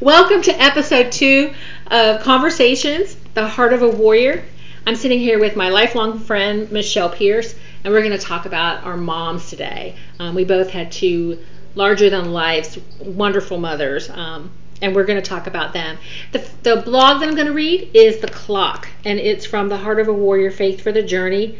[0.00, 1.54] Welcome to episode two
[1.86, 4.44] of Conversations, the Heart of a Warrior.
[4.84, 7.54] I'm sitting here with my lifelong friend, Michelle Pierce,
[7.84, 9.94] and we're going to talk about our moms today.
[10.18, 11.38] Um, we both had two
[11.76, 14.50] larger than life, wonderful mothers, um,
[14.82, 15.96] and we're going to talk about them.
[16.32, 19.76] The, the blog that I'm going to read is The Clock, and it's from the
[19.76, 21.56] Heart of a Warrior Faith for the Journey.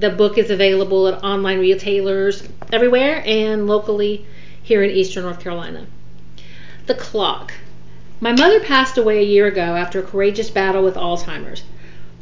[0.00, 2.42] The book is available at online retailers
[2.72, 4.26] everywhere and locally
[4.64, 5.86] here in Eastern North Carolina.
[6.86, 7.54] The Clock.
[8.20, 11.62] My mother passed away a year ago after a courageous battle with Alzheimer's.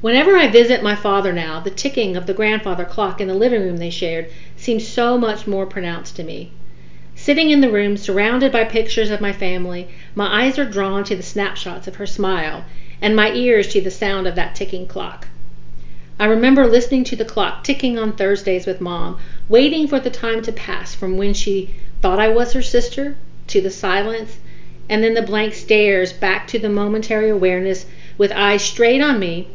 [0.03, 3.63] Whenever I visit my father now, the ticking of the grandfather clock in the living
[3.63, 6.51] room they shared seems so much more pronounced to me.
[7.17, 11.17] Sitting in the room, surrounded by pictures of my family, my eyes are drawn to
[11.17, 12.67] the snapshots of her smile,
[13.01, 15.27] and my ears to the sound of that ticking clock.
[16.19, 19.19] I remember listening to the clock ticking on Thursdays with Mom,
[19.49, 21.71] waiting for the time to pass from when she
[22.03, 23.17] thought I was her sister
[23.47, 24.37] to the silence,
[24.91, 27.87] and then the blank stares back to the momentary awareness
[28.19, 29.47] with eyes straight on me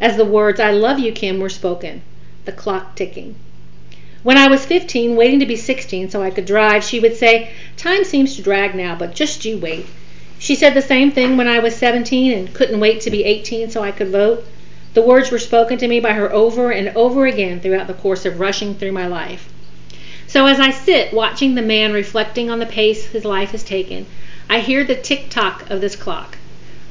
[0.00, 2.02] as the words I love you, Kim, were spoken,
[2.44, 3.34] the clock ticking.
[4.22, 7.50] When I was 15, waiting to be 16 so I could drive, she would say,
[7.76, 9.84] Time seems to drag now, but just you wait.
[10.38, 13.70] She said the same thing when I was 17 and couldn't wait to be 18
[13.70, 14.46] so I could vote.
[14.94, 18.24] The words were spoken to me by her over and over again throughout the course
[18.24, 19.48] of rushing through my life.
[20.28, 24.06] So as I sit watching the man reflecting on the pace his life has taken,
[24.50, 26.36] I hear the tick tock of this clock.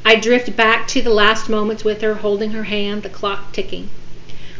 [0.03, 3.89] I drift back to the last moments with her, holding her hand, the clock ticking.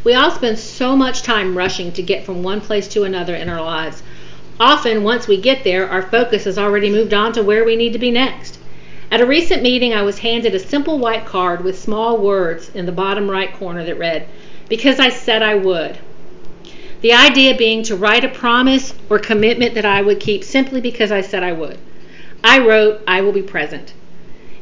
[0.04, 3.50] We all spend so much time rushing to get from one place to another in
[3.50, 4.04] our lives.
[4.60, 7.94] Often, once we get there, our focus has already moved on to where we need
[7.94, 8.60] to be next.
[9.12, 12.86] At a recent meeting, I was handed a simple white card with small words in
[12.86, 14.28] the bottom right corner that read,
[14.70, 15.98] Because I said I would.
[17.02, 21.12] The idea being to write a promise or commitment that I would keep simply because
[21.12, 21.78] I said I would.
[22.44, 23.94] I wrote, I will be present.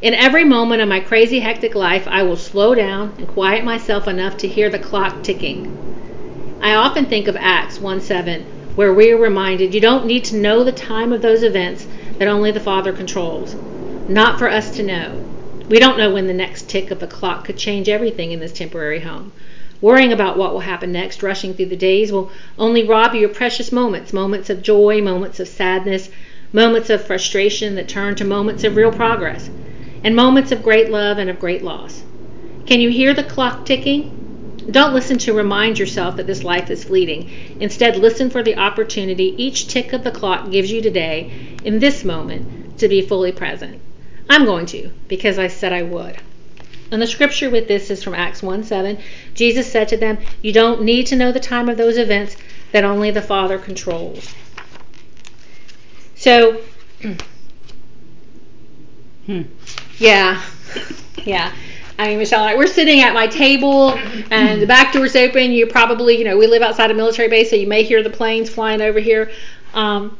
[0.03, 4.07] In every moment of my crazy, hectic life, I will slow down and quiet myself
[4.07, 6.59] enough to hear the clock ticking.
[6.61, 10.35] I often think of Acts 1 7, where we are reminded you don't need to
[10.35, 11.87] know the time of those events
[12.19, 13.55] that only the Father controls.
[14.07, 15.23] Not for us to know.
[15.67, 18.53] We don't know when the next tick of the clock could change everything in this
[18.53, 19.31] temporary home.
[19.81, 23.33] Worrying about what will happen next, rushing through the days, will only rob you of
[23.33, 26.09] precious moments moments of joy, moments of sadness,
[26.53, 29.49] moments of frustration that turn to moments of real progress
[30.03, 32.03] and moments of great love and of great loss.
[32.65, 34.11] Can you hear the clock ticking?
[34.69, 37.29] Don't listen to remind yourself that this life is fleeting.
[37.59, 41.31] Instead, listen for the opportunity each tick of the clock gives you today,
[41.63, 42.45] in this moment,
[42.77, 43.79] to be fully present.
[44.29, 46.17] I'm going to, because I said I would.
[46.91, 48.97] And the scripture with this is from Acts 1 7.
[49.33, 52.35] Jesus said to them, You don't need to know the time of those events
[52.71, 54.33] that only the Father controls.
[56.21, 56.61] So,
[59.25, 59.41] hmm.
[59.97, 60.39] Yeah.
[61.25, 61.51] Yeah.
[61.97, 63.97] I mean, Michelle and I, we're sitting at my table
[64.29, 65.51] and the back door's open.
[65.51, 68.11] You probably, you know, we live outside a military base, so you may hear the
[68.11, 69.31] planes flying over here.
[69.73, 70.15] Um,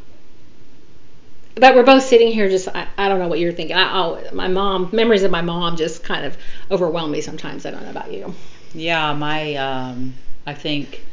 [1.54, 3.76] but we're both sitting here just, I, I don't know what you're thinking.
[3.76, 6.36] I, oh, my mom, memories of my mom just kind of
[6.72, 7.68] overwhelm me sometimes.
[7.68, 8.34] I don't know about you.
[8.74, 10.16] Yeah, my, um,
[10.48, 11.06] I think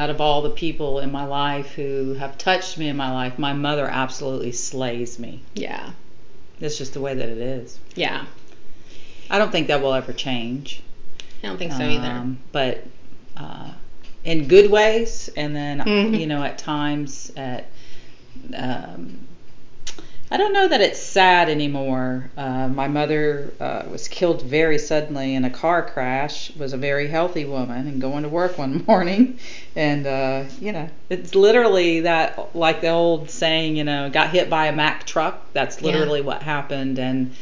[0.00, 3.38] out of all the people in my life who have touched me in my life,
[3.38, 5.42] my mother absolutely slays me.
[5.54, 5.90] Yeah.
[6.58, 7.78] It's just the way that it is.
[7.94, 8.24] Yeah.
[9.28, 10.82] I don't think that will ever change.
[11.42, 12.36] I don't think so um, either.
[12.50, 12.84] But
[13.36, 13.72] uh,
[14.24, 16.14] in good ways, and then mm-hmm.
[16.14, 17.66] you know at times at
[18.56, 19.28] um,
[20.32, 22.30] I don't know that it's sad anymore.
[22.36, 26.54] Uh, my mother uh, was killed very suddenly in a car crash.
[26.54, 29.40] Was a very healthy woman and going to work one morning,
[29.74, 34.48] and uh, you know it's literally that like the old saying, you know, got hit
[34.48, 35.52] by a Mack truck.
[35.52, 36.26] That's literally yeah.
[36.26, 37.34] what happened, and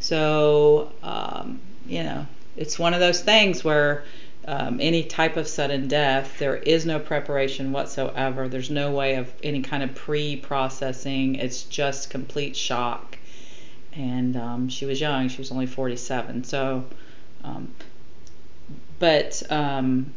[0.00, 2.26] so um, you know
[2.56, 4.02] it's one of those things where
[4.46, 8.48] um, any type of sudden death, there is no preparation whatsoever.
[8.48, 11.36] There's no way of any kind of pre processing.
[11.36, 13.18] It's just complete shock.
[13.92, 16.44] And um, she was young, she was only 47.
[16.44, 16.84] So,
[17.44, 17.72] um,
[18.98, 20.14] but, um,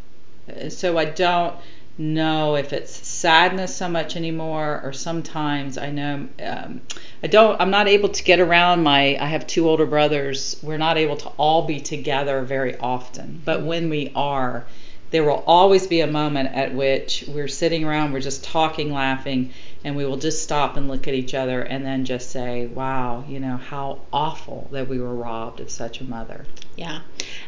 [0.70, 1.56] so I don't
[1.98, 6.82] know if it's sadness so much anymore or sometimes I know um,
[7.24, 10.58] I don't I'm not able to get around my I have two older brothers.
[10.62, 13.42] We're not able to all be together very often.
[13.44, 14.68] But when we are
[15.10, 19.52] there will always be a moment at which we're sitting around we're just talking laughing
[19.84, 23.24] and we will just stop and look at each other and then just say wow
[23.28, 26.46] you know how awful that we were robbed of such a mother.
[26.76, 27.00] Yeah.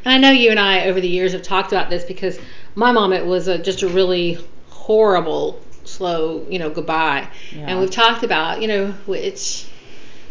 [0.04, 2.40] And I know you and I over the years have talked about this because
[2.74, 4.40] my mom it was a, just a really
[4.88, 5.62] horrible
[5.98, 7.66] slow you know goodbye yeah.
[7.68, 9.68] and we've talked about you know which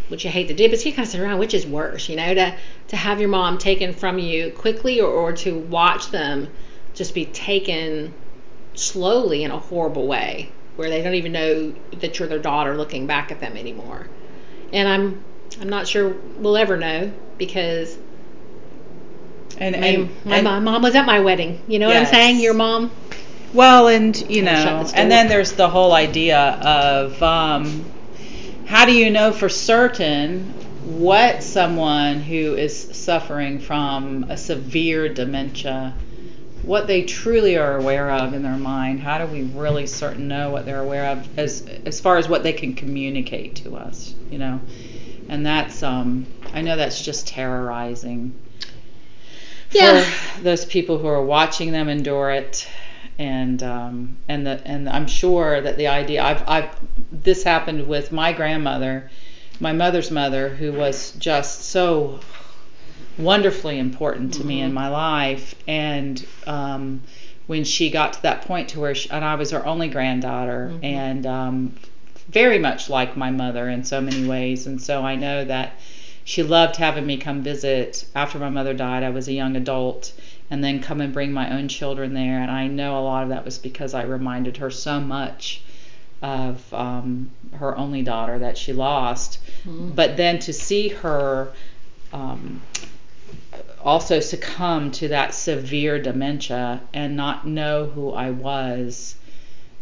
[0.08, 2.16] which you hate to do, but you kind of sit around, which is worse, you
[2.16, 2.54] know, to
[2.88, 6.48] to have your mom taken from you quickly or, or to watch them
[6.94, 8.14] just be taken
[8.74, 13.06] slowly in a horrible way where they don't even know that you're their daughter looking
[13.06, 14.06] back at them anymore.
[14.72, 15.24] And I'm
[15.60, 17.98] I'm not sure we'll ever know because
[19.58, 21.62] and, my, and, my, and, mom was at my wedding.
[21.66, 22.06] You know yes.
[22.06, 22.40] what I'm saying?
[22.40, 22.90] Your mom.
[23.54, 27.84] Well, and you know, and then there's the whole idea of um,
[28.66, 30.52] how do you know for certain
[30.84, 35.94] what someone who is suffering from a severe dementia
[36.62, 38.98] what they truly are aware of in their mind?
[38.98, 42.42] How do we really certain know what they're aware of as as far as what
[42.42, 44.60] they can communicate to us you know?
[45.28, 48.34] And that's um i know that's just terrorizing
[49.72, 50.02] yeah.
[50.02, 52.68] for those people who are watching them endure it
[53.18, 56.70] and um and the and i'm sure that the idea i've i've
[57.10, 59.10] this happened with my grandmother
[59.60, 62.20] my mother's mother who was just so
[63.18, 64.48] wonderfully important to mm-hmm.
[64.48, 64.74] me in mm-hmm.
[64.74, 65.54] my life.
[65.66, 67.02] And um,
[67.46, 70.70] when she got to that point to where, she, and I was her only granddaughter,
[70.72, 70.84] mm-hmm.
[70.84, 71.74] and um,
[72.28, 74.66] very much like my mother in so many ways.
[74.66, 75.74] And so I know that
[76.24, 79.04] she loved having me come visit after my mother died.
[79.04, 80.12] I was a young adult.
[80.50, 82.40] And then come and bring my own children there.
[82.40, 85.62] And I know a lot of that was because I reminded her so much
[86.22, 89.38] of um, her only daughter that she lost.
[89.64, 89.90] Mm-hmm.
[89.90, 91.52] But then to see her
[92.12, 92.62] um,
[93.86, 99.14] also succumb to that severe dementia and not know who I was.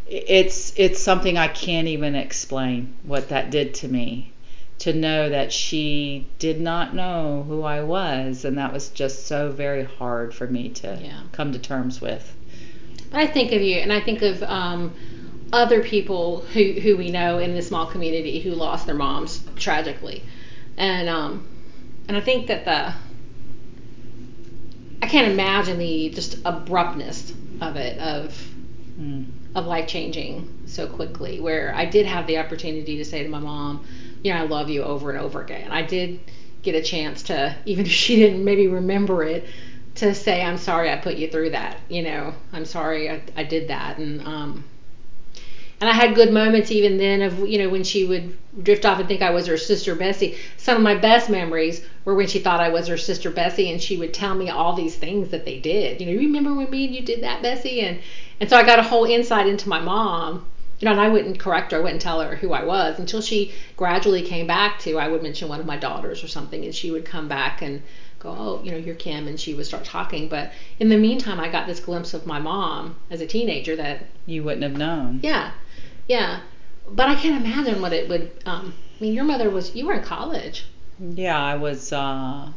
[0.07, 4.34] It's it's something I can't even explain what that did to me.
[4.81, 9.51] To know that she did not know who I was, and that was just so
[9.51, 11.23] very hard for me to yeah.
[11.33, 12.35] come to terms with.
[13.11, 14.93] But I think of you, and I think of um,
[15.53, 20.23] other people who who we know in the small community who lost their moms tragically,
[20.77, 21.47] and um,
[22.09, 22.93] and I think that the
[25.01, 28.49] I can't imagine the just abruptness of it of
[28.99, 29.27] mm.
[29.55, 31.41] of life changing so quickly.
[31.41, 33.87] Where I did have the opportunity to say to my mom,
[34.25, 35.71] you know, I love you over and over again.
[35.71, 36.19] I did
[36.63, 39.45] get a chance to, even if she didn't maybe remember it,
[39.97, 41.79] to say I'm sorry I put you through that.
[41.89, 44.65] You know, I'm sorry I, I did that, and um,
[45.81, 48.99] and I had good moments even then of you know when she would drift off
[48.99, 50.37] and think I was her sister Bessie.
[50.57, 53.81] Some of my best memories were when she thought I was her sister Bessie and
[53.83, 56.01] she would tell me all these things that they did.
[56.01, 57.83] You know, you remember when me and you did that, Bessie?
[57.83, 57.99] And
[58.41, 60.47] and so I got a whole insight into my mom.
[60.81, 63.21] You know, and I wouldn't correct her, I wouldn't tell her who I was until
[63.21, 64.99] she gradually came back to.
[64.99, 67.83] I would mention one of my daughters or something, and she would come back and
[68.19, 70.29] go, oh, you know, you're Kim, and she would start talking.
[70.29, 74.07] But in the meantime, I got this glimpse of my mom as a teenager that
[74.27, 75.21] you wouldn't have known.
[75.23, 75.53] Yeah,
[76.09, 76.41] yeah,
[76.89, 78.31] but I can't imagine what it would.
[78.47, 80.67] Um, I mean, your mother was you were in college.
[80.99, 81.93] Yeah, I was.
[81.93, 82.49] Uh,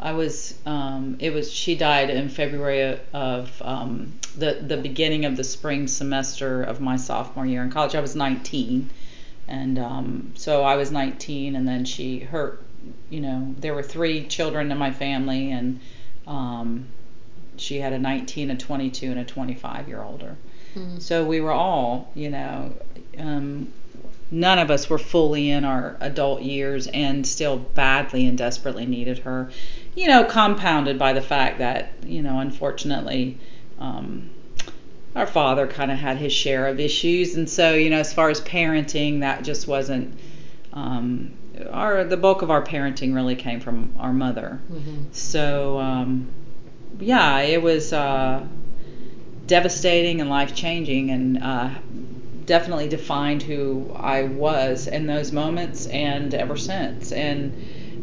[0.00, 0.54] I was.
[0.64, 1.52] Um, it was.
[1.52, 6.96] She died in February of um, the the beginning of the spring semester of my
[6.96, 7.94] sophomore year in college.
[7.94, 8.88] I was 19,
[9.46, 12.58] and um, so I was 19, and then she her.
[13.10, 15.80] You know, there were three children in my family, and
[16.26, 16.86] um,
[17.56, 20.36] she had a 19, a 22, and a 25 year older.
[20.74, 20.98] Mm-hmm.
[20.98, 22.72] So we were all, you know,
[23.18, 23.70] um,
[24.30, 29.18] none of us were fully in our adult years and still badly and desperately needed
[29.20, 29.50] her.
[29.94, 33.38] You know, compounded by the fact that, you know, unfortunately,
[33.78, 34.30] um,
[35.16, 38.30] our father kind of had his share of issues, and so you know, as far
[38.30, 40.18] as parenting, that just wasn't.
[40.72, 41.32] Um,
[41.72, 44.60] our the bulk of our parenting really came from our mother.
[44.72, 45.12] Mm-hmm.
[45.12, 46.28] So um,
[46.98, 47.92] yeah, it was.
[47.92, 48.46] Uh,
[49.50, 51.70] devastating and life changing, and uh,
[52.46, 57.10] definitely defined who I was in those moments and ever since.
[57.10, 57.52] And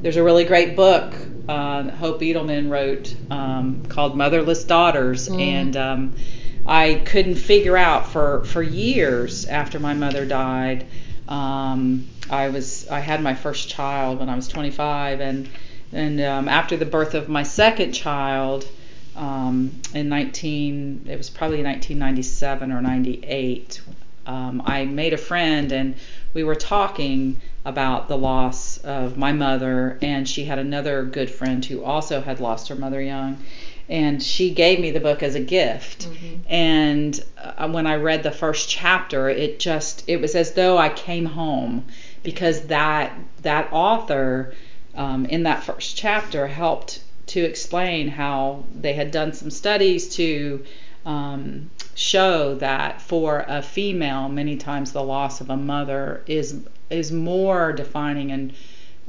[0.01, 1.13] there's a really great book
[1.47, 5.39] uh, Hope Edelman wrote um, called Motherless Daughters, mm.
[5.39, 6.15] and um,
[6.65, 10.85] I couldn't figure out for for years after my mother died.
[11.27, 15.49] Um, I was I had my first child when I was 25, and
[15.93, 18.67] and um, after the birth of my second child,
[19.15, 23.81] um, in 19, it was probably 1997 or 98.
[24.25, 25.95] Um, I made a friend and
[26.33, 31.65] we were talking about the loss of my mother, and she had another good friend
[31.65, 33.37] who also had lost her mother young.
[33.89, 36.07] And she gave me the book as a gift.
[36.09, 36.35] Mm-hmm.
[36.49, 40.87] And uh, when I read the first chapter, it just it was as though I
[40.87, 41.85] came home
[42.23, 44.53] because that that author
[44.95, 50.63] um, in that first chapter helped to explain how they had done some studies to
[51.05, 57.11] um, show that for a female, many times the loss of a mother is is
[57.11, 58.53] more defining and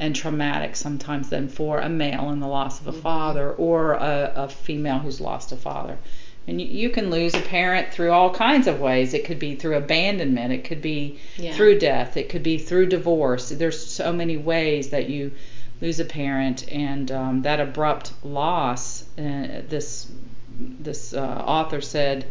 [0.01, 4.33] and traumatic sometimes than for a male in the loss of a father or a,
[4.37, 5.99] a female who's lost a father.
[6.47, 9.13] And you, you can lose a parent through all kinds of ways.
[9.13, 11.53] It could be through abandonment, it could be Yeah.
[11.53, 13.49] through death, it could be through divorce.
[13.51, 15.33] There's so many ways that you
[15.81, 19.03] lose a parent, and um, that abrupt loss.
[19.19, 20.11] Uh, this
[20.59, 22.25] this uh, author said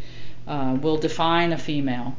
[0.47, 2.15] uh, will define a female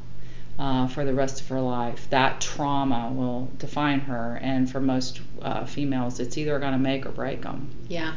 [0.59, 2.09] uh, for the rest of her life.
[2.11, 7.07] That trauma will define her, and for most uh, females, it's either going to make
[7.07, 7.71] or break them.
[7.89, 8.15] Yeah.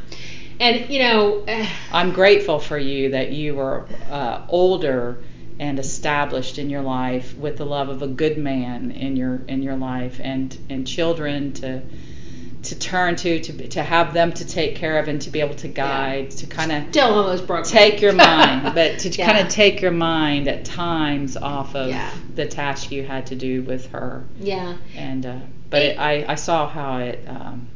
[0.59, 5.23] And you know, eh, I'm grateful for you that you were uh, older
[5.59, 9.61] and established in your life with the love of a good man in your in
[9.63, 11.81] your life, and and children to
[12.63, 15.55] to turn to to to have them to take care of and to be able
[15.55, 17.65] to guide to kind of still almost broke.
[17.65, 19.25] take your mind, but to Yeah.
[19.25, 22.11] kind of take your mind at times off of Yeah.
[22.35, 24.23] the task you had to do with her.
[24.39, 24.77] Yeah.
[24.95, 25.37] And uh,
[25.69, 27.67] but it, I I saw how it um,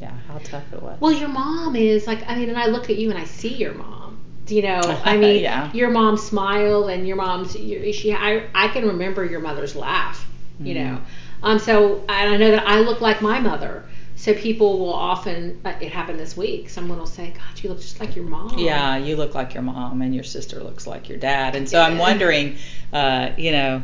[0.00, 1.00] yeah how tough it was.
[1.00, 3.54] Well, your mom is like, I mean, and I look at you and I see
[3.54, 4.18] your mom.
[4.48, 5.72] You know, I mean, Yeah.
[5.72, 10.26] your mom's smile and your mom's, she, I, I can remember your mother's laugh.
[10.58, 10.84] You Mhm.
[10.84, 11.00] know,
[11.42, 13.84] um, so and I know that I look like my mother.
[14.20, 16.68] So people will often, uh, it happened this week.
[16.68, 19.62] Someone will say, "God, you look just like your mom." Yeah, you look like your
[19.62, 21.56] mom, and your sister looks like your dad.
[21.56, 22.58] And so I'm wondering,
[22.92, 23.82] uh, you know,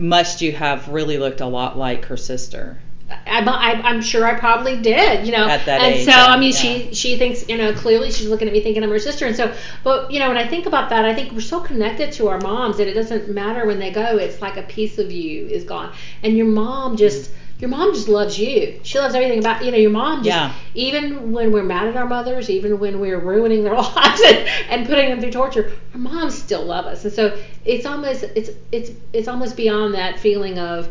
[0.00, 2.80] must you have really looked a lot like her sister?
[3.24, 5.46] I'm, I'm, I'm sure I probably did, you know.
[5.46, 6.58] At that and age, so, I mean, yeah.
[6.58, 9.26] she she thinks, you know, clearly she's looking at me thinking I'm her sister.
[9.26, 9.54] And so,
[9.84, 12.40] but you know, when I think about that, I think we're so connected to our
[12.40, 14.16] moms that it doesn't matter when they go.
[14.16, 15.92] It's like a piece of you is gone,
[16.24, 17.30] and your mom just.
[17.62, 18.80] Your mom just loves you.
[18.82, 19.78] She loves everything about you know.
[19.78, 20.52] Your mom just Yeah.
[20.74, 24.38] even when we're mad at our mothers, even when we're ruining their lives and,
[24.68, 27.04] and putting them through torture, our moms still love us.
[27.04, 30.88] And so it's almost it's it's it's almost beyond that feeling of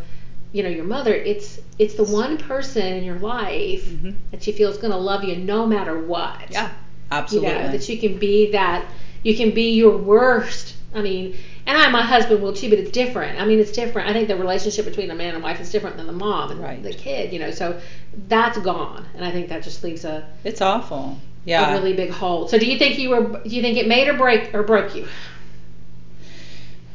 [0.54, 4.16] you know your mother it's it's the one person in your life Mhm.
[4.32, 6.72] that you feel is going to love you no matter what Yeah, you
[7.12, 7.52] absolutely.
[7.52, 8.86] know that you can be that
[9.24, 12.92] you can be your worst i mean and i my husband will too but it's
[12.92, 15.72] different i mean it's different i think the relationship between a man and wife is
[15.72, 16.82] different than the mom and Right.
[16.84, 17.80] the kid you know so
[18.28, 21.18] that's gone and i think that just leaves a, it's awful.
[21.46, 21.72] Yeah.
[21.72, 24.08] A really big hole so do you think you were do you think it made
[24.08, 25.08] or break or broke you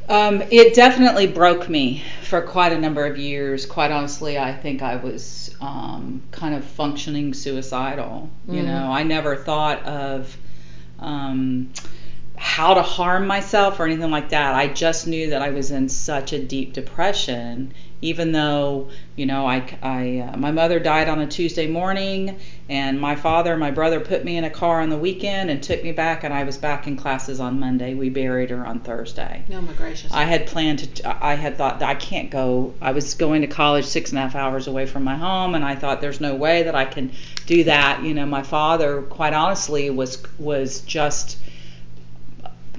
[0.09, 3.65] Um, it definitely broke me for quite a number of years.
[3.65, 8.29] Quite honestly, I think I was um, kind of functioning suicidal.
[8.47, 8.65] You Mhm.
[8.67, 10.37] know, I never thought of
[10.99, 11.69] um,
[12.37, 14.53] how to harm myself or anything like that.
[14.53, 17.73] I just knew that I was in such a deep depression.
[17.99, 22.37] Even though, you know, I, I uh, my mother died on a Tuesday morning,
[22.69, 25.63] and my father and my brother put me in a car on the weekend and
[25.63, 27.95] took me back, and I was back in classes on Monday.
[27.95, 29.43] We buried her on Thursday.
[29.51, 31.25] oh my gracious I had planned to.
[31.25, 32.75] I had thought that I can't go.
[32.81, 35.65] I was going to college six and a half hours away from my home, and
[35.65, 37.11] I thought there's no way that I can
[37.47, 38.03] do that.
[38.03, 41.37] You know, my father, quite honestly, was was just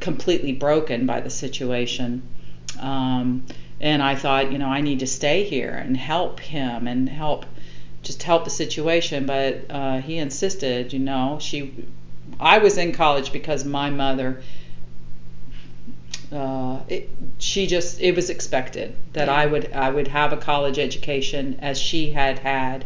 [0.00, 2.22] completely broken by the situation.
[2.80, 3.44] Um,
[3.80, 7.46] and I thought, you know, I need to stay here and help him and help,
[8.02, 9.26] just help the situation.
[9.26, 11.86] But uh, he insisted, you know, she.
[12.40, 14.42] I was in college because my mother
[16.32, 19.34] uh, it, she just it was expected that Yeah.
[19.34, 22.84] I would I would have a college education as she had had,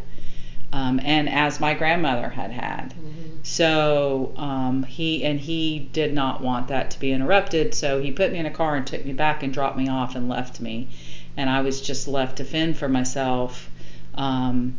[0.72, 2.94] um, and as my grandmother had had.
[2.94, 3.31] Mhm.
[3.42, 7.74] So um, he and he did not want that to be interrupted.
[7.74, 10.14] So he put me in a car and took me back and dropped me off
[10.14, 10.88] and left me,
[11.36, 13.68] and I was just left to fend for myself.
[14.14, 14.78] Um,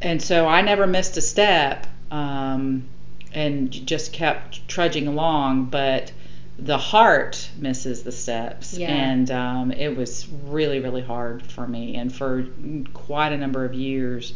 [0.00, 2.84] and so I never missed a step, um,
[3.32, 5.66] and just kept trudging along.
[5.66, 6.12] But
[6.58, 8.88] the heart misses the steps, Yeah.
[8.88, 11.96] and um, it was really really hard for me.
[11.96, 12.46] And for
[12.94, 14.32] quite a number of years,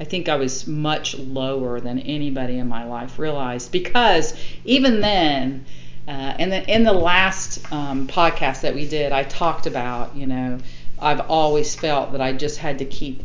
[0.00, 5.66] I think I was much lower than anybody in my life realized because even then.
[6.08, 10.26] Uh, in the in the last um, podcast that we did, I talked about you
[10.26, 10.58] know
[10.98, 13.22] I've always felt that I just had to keep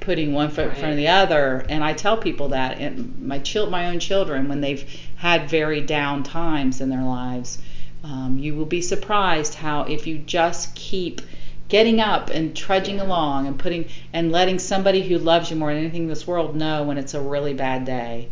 [0.00, 3.38] putting one foot in front of the other, and I tell people that and my
[3.38, 4.84] chil- my own children when they've
[5.16, 7.58] had very down times in their lives,
[8.04, 11.20] um, you will be surprised how if you just keep
[11.68, 13.04] getting up and trudging Yeah.
[13.04, 16.54] along and putting and letting somebody who loves you more than anything in this world
[16.54, 18.28] know when it's a really bad day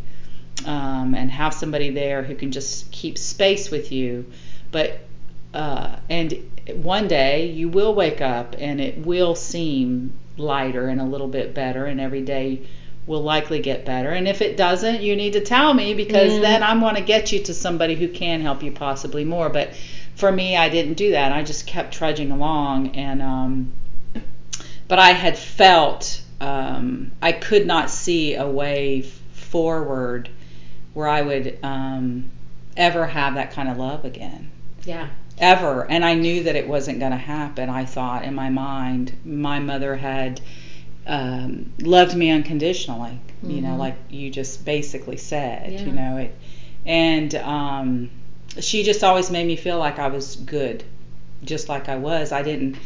[0.65, 4.25] um, and have somebody there who can just keep space with you
[4.73, 4.99] but
[5.55, 6.35] uh, and
[6.75, 11.55] one day you will wake up and it will seem lighter and a little bit
[11.55, 12.61] better and every day
[13.07, 16.41] will likely get better and if it doesn't you need to tell me because Yeah.
[16.41, 19.71] then i want to get you to somebody who can help you possibly more but
[20.17, 23.73] for me i didn't do that i just kept trudging along and um,
[24.89, 30.29] but i had felt um, I could not see a way forward
[30.95, 32.31] where I would um,
[32.77, 34.51] ever have that kind of love again.
[34.85, 35.09] Yeah.
[35.39, 35.91] Ever.
[35.91, 37.69] And I knew that it wasn't going to happen.
[37.69, 40.41] I thought in my mind, my mother had
[41.07, 43.51] um, loved me unconditionally, mm-hmm.
[43.51, 43.81] you know, mm-hmm.
[43.81, 45.83] like you just basically said, yeah.
[45.83, 46.35] you know, it,
[46.85, 48.11] and um,
[48.61, 50.85] she just always made me feel like I was good,
[51.45, 52.33] just like I was.
[52.33, 52.77] I didn't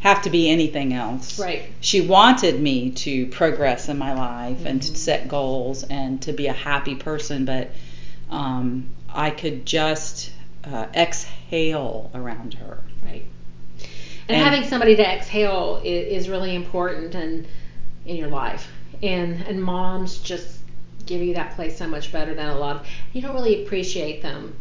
[0.00, 1.38] have to be anything else.
[1.38, 1.64] Right.
[1.80, 4.66] She wanted me to progress in my life mm-hmm.
[4.66, 4.96] and to mm-hmm.
[4.96, 7.70] set goals and to be a happy person, but
[8.30, 10.30] um, I could just
[10.64, 12.78] uh, exhale around her.
[13.04, 13.24] Right.
[14.28, 17.46] And, and, having somebody to exhale is, is really important and
[18.04, 18.68] in your life.
[19.02, 20.58] And and moms just
[21.04, 22.76] give you that place so much better than a lot.
[22.76, 24.56] Of, you don't really appreciate them.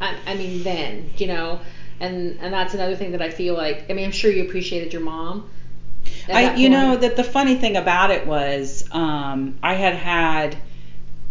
[0.00, 1.60] I, I mean, then you know
[2.00, 3.90] and and that's another thing that I feel like.
[3.90, 5.48] I mean, I'm sure you appreciated your mom.
[6.28, 10.56] I, you know, that the funny thing about it was, um, I had had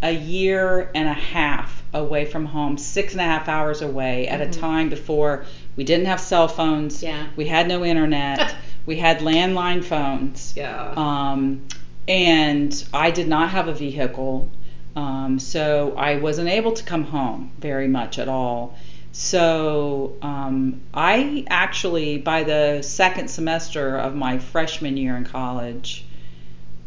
[0.01, 4.41] a year and a half away from home, six and a half hours away, at
[4.41, 4.49] mm-hmm.
[4.49, 5.45] a time before
[5.75, 7.01] we didn't have cell phones.
[7.01, 7.27] Yeah.
[7.35, 8.55] We had no internet.
[8.85, 10.53] we had landline phones.
[10.55, 10.93] Yeah.
[10.95, 11.67] Um,
[12.07, 14.49] and I did not have a vehicle.
[14.97, 18.75] Um, so I wasn't able to come home very much at all.
[19.11, 26.03] So um, I actually, by the second semester of my freshman year in college,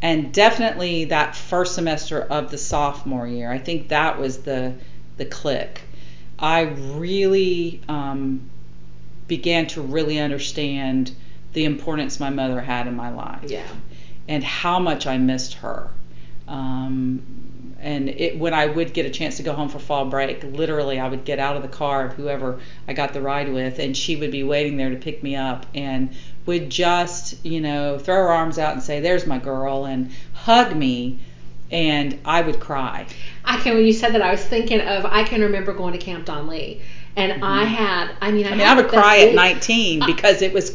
[0.03, 4.75] and definitely that first semester of the sophomore year, I think that was the
[5.17, 5.83] the click.
[6.37, 8.51] I really um,
[9.29, 11.13] began to really understand
[11.53, 13.45] the importance my mother had in my life.
[13.51, 13.69] Yeah.
[14.27, 15.91] And how much I missed her.
[16.49, 17.50] Um,
[17.83, 20.99] and it, when I would get a chance to go home for fall break, literally
[20.99, 23.97] I would get out of the car of whoever I got the ride with, and
[23.97, 26.11] she would be waiting there to pick me up, and
[26.47, 30.77] would just you know throw her arms out and say, "There's my girl," and hug
[30.77, 31.19] me,
[31.71, 33.07] and I would cry.
[33.45, 35.99] I can when you said that I was thinking of I can remember going to
[35.99, 36.81] Camp Don Lee
[37.17, 37.45] and mm-hmm.
[37.45, 40.75] I had, I mean, I, I mean, I would cry at 19 because it was,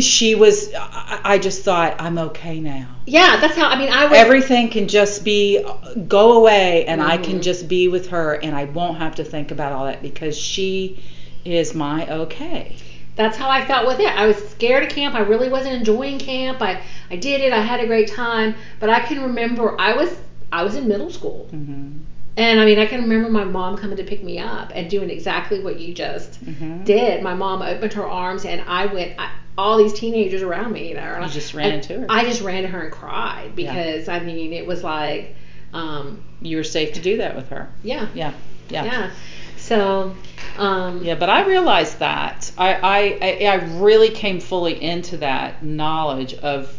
[0.00, 2.88] she was, I just thought, I'm okay now.
[3.06, 4.06] Yeah, that's how, I mean, I.
[4.16, 5.64] Everything can just be,
[6.08, 7.10] go away, and mm-hmm.
[7.10, 7.40] I can mm-hmm.
[7.40, 11.02] just be with her, and I won't have to think about all that because she
[11.44, 12.76] is my okay.
[13.16, 14.06] That's how I felt with it.
[14.06, 15.14] I was scared of camp.
[15.14, 16.62] I really wasn't enjoying camp.
[16.62, 17.52] I, I did it.
[17.52, 18.54] I had a great time.
[18.78, 20.16] But I can remember I was
[20.52, 21.48] I was in middle school.
[21.52, 21.98] Mm-hmm
[22.36, 25.10] and I mean, I can remember my mom coming to pick me up and doing
[25.10, 26.84] exactly what you just mm-hmm.
[26.84, 27.22] did.
[27.22, 29.18] My mom opened her arms, and I went.
[29.18, 31.20] I, all these teenagers around me, you know.
[31.20, 32.06] You just ran into her.
[32.08, 34.14] I just ran to her and cried because yeah.
[34.14, 35.36] I mean, it was like.
[35.72, 37.68] Um, you were safe to do that with her.
[37.82, 38.08] Yeah.
[38.14, 38.32] Yeah.
[38.68, 38.84] Yeah.
[38.84, 39.10] Yeah.
[39.56, 40.14] So.
[40.56, 46.34] Um, yeah, but I realized that I, I I really came fully into that knowledge
[46.34, 46.76] of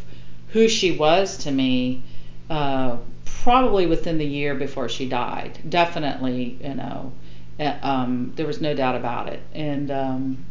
[0.50, 2.04] who she was to me
[2.50, 2.98] uh,
[3.42, 5.58] probably within the year before she died.
[5.68, 7.12] Definitely, you know,
[7.60, 9.42] uh, um, there was no doubt about it.
[9.54, 10.46] And um,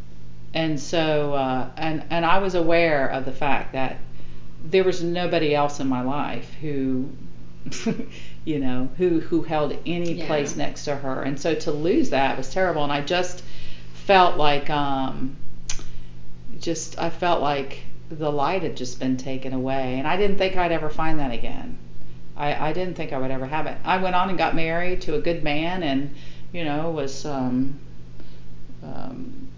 [0.53, 3.99] and so uh, and and I was aware of the fact that
[4.65, 7.11] there was nobody else in my life who,
[8.45, 10.27] you know, who who held any yeah.
[10.27, 11.23] place next to her.
[11.23, 12.83] And so to lose that was terrible.
[12.83, 13.45] And I just
[13.95, 15.37] felt like um,
[16.59, 20.57] just I felt like the light had just been taken away, and I didn't think
[20.57, 21.79] I'd ever find that again.
[22.41, 23.77] I, I didn't think I would ever have it.
[23.85, 26.15] I went on and got married to a good man, and
[26.53, 27.79] you know was um,
[28.83, 29.50] um,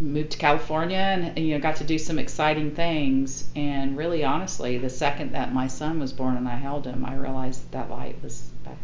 [0.00, 3.44] moved to California and, you know got to do some exciting things.
[3.56, 7.14] And really, honestly, the second that my son was born and I held him, I
[7.14, 8.76] realized that, that light was back.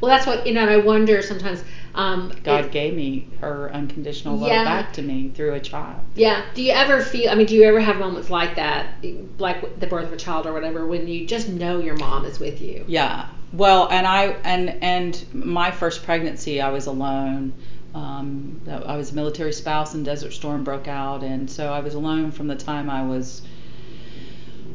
[0.00, 0.66] Well, that's what you know.
[0.66, 1.62] I wonder sometimes.
[1.94, 4.64] Um, God gave me her unconditional love yeah.
[4.64, 6.00] back to me through a child.
[6.14, 6.44] Yeah.
[6.54, 7.30] Do you ever feel?
[7.30, 9.04] I mean, do you ever have moments like that,
[9.38, 12.38] like the birth of a child or whatever, when you just know your mom is
[12.38, 12.84] with you?
[12.86, 13.28] Yeah.
[13.52, 17.52] Well, and I and and my first pregnancy, I was alone.
[17.94, 21.94] Um, I was a military spouse, and Desert Storm broke out, and so I was
[21.94, 23.42] alone from the time I was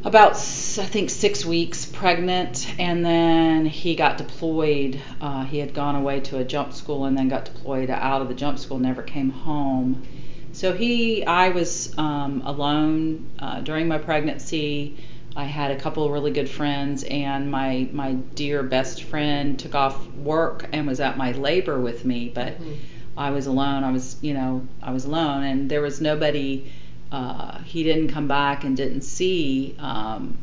[0.05, 5.01] about I think six weeks pregnant, and then he got deployed.
[5.19, 8.29] Uh, he had gone away to a jump school and then got deployed out of
[8.29, 10.03] the jump school, never came home.
[10.51, 14.97] So he, I was um, alone uh, during my pregnancy.
[15.36, 19.75] I had a couple of really good friends, and my my dear best friend took
[19.75, 22.73] off work and was at my labor with me, but mm-hmm.
[23.19, 23.84] I was alone.
[23.84, 26.71] I was, you know, I was alone, and there was nobody
[27.12, 30.38] uh, he didn't come back and didn't see um,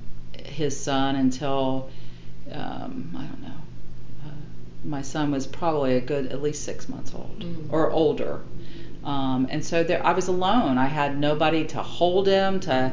[0.44, 1.90] his son until
[2.52, 3.60] um, I don't know.
[4.24, 4.30] Uh,
[4.84, 7.74] my son was probably a good at least six months old mm-hmm.
[7.74, 8.40] or older,
[9.04, 10.76] um, and so there I was alone.
[10.78, 12.92] I had nobody to hold him to.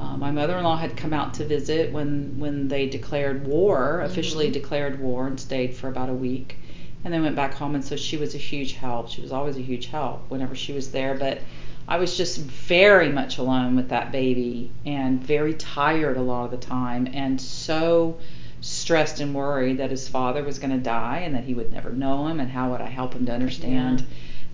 [0.00, 4.52] Um, my mother-in-law had come out to visit when when they declared war, officially Mm-hmm.
[4.52, 6.56] declared war, and stayed for about a week,
[7.04, 7.74] and then went back home.
[7.74, 9.08] And so she was a huge help.
[9.08, 11.14] She was always a huge help whenever she was there.
[11.14, 11.40] But
[11.86, 16.50] I was just very much alone with that baby, and very tired a lot of
[16.50, 18.18] the time, and so
[18.60, 21.90] stressed and worried that his father was going to die and that he would never
[21.90, 24.06] know him, and how would I help him to understand Yeah.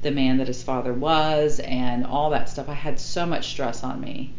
[0.02, 2.68] the man that his father was, and all that stuff.
[2.68, 4.32] I had so much stress on me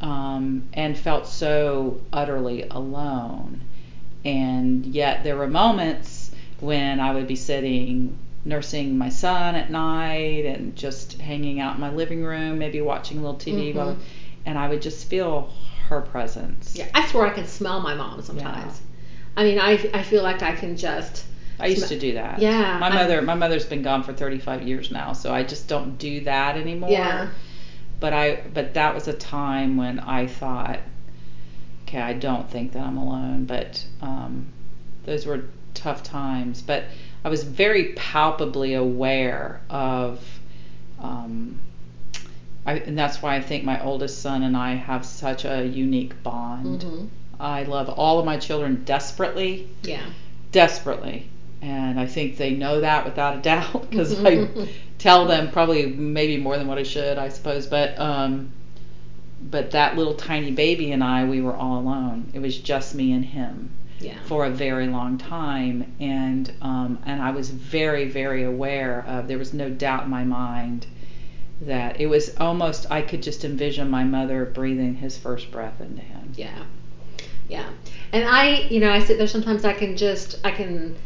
[0.00, 3.60] um, and felt so utterly alone.
[4.24, 6.21] And yet there were moments
[6.62, 11.80] when I would be sitting nursing my son at night and just hanging out in
[11.80, 13.96] my living room, maybe watching a little TV, Mhm.
[14.46, 15.50] and I would just feel
[15.88, 16.74] her presence.
[16.76, 18.80] Yeah, I swear I can smell my mom sometimes.
[19.36, 21.24] I mean, I, I feel like I can just.
[21.58, 22.38] I used sm- to do that.
[22.40, 25.68] Yeah, My I'm- mother my mother's been gone for 35 years now, so I just
[25.68, 26.90] don't do that anymore.
[26.90, 27.28] Yeah.
[28.00, 30.80] But I but that was a time when I thought
[31.86, 34.46] okay, I don't think that I'm alone, but um
[35.04, 35.44] those were
[35.82, 36.84] tough times, but
[37.24, 40.40] I was very palpably aware of
[41.00, 41.58] um
[42.64, 46.22] I, and that's why I think my oldest son and I have such a unique
[46.22, 46.80] bond.
[46.84, 47.08] Mhm.
[47.40, 50.06] I love all of my children desperately, Yeah.
[50.52, 51.26] desperately.
[51.60, 54.46] And I think they know that without a doubt because I
[54.98, 57.66] tell them probably maybe more than what I should, I suppose.
[57.66, 58.50] But um,
[59.50, 62.30] but that little tiny baby and I, we were all alone.
[62.32, 64.18] It was just me and him Yeah.
[64.24, 69.28] for a very long time, and um, and I was very very aware of.
[69.28, 70.86] There was no doubt in my mind
[71.62, 76.02] that it was almost I could just envision my mother breathing his first breath into
[76.02, 76.32] him.
[76.36, 76.64] Yeah.
[77.48, 77.68] Yeah.
[78.12, 80.96] And I, you know, I sit there sometimes I can just I can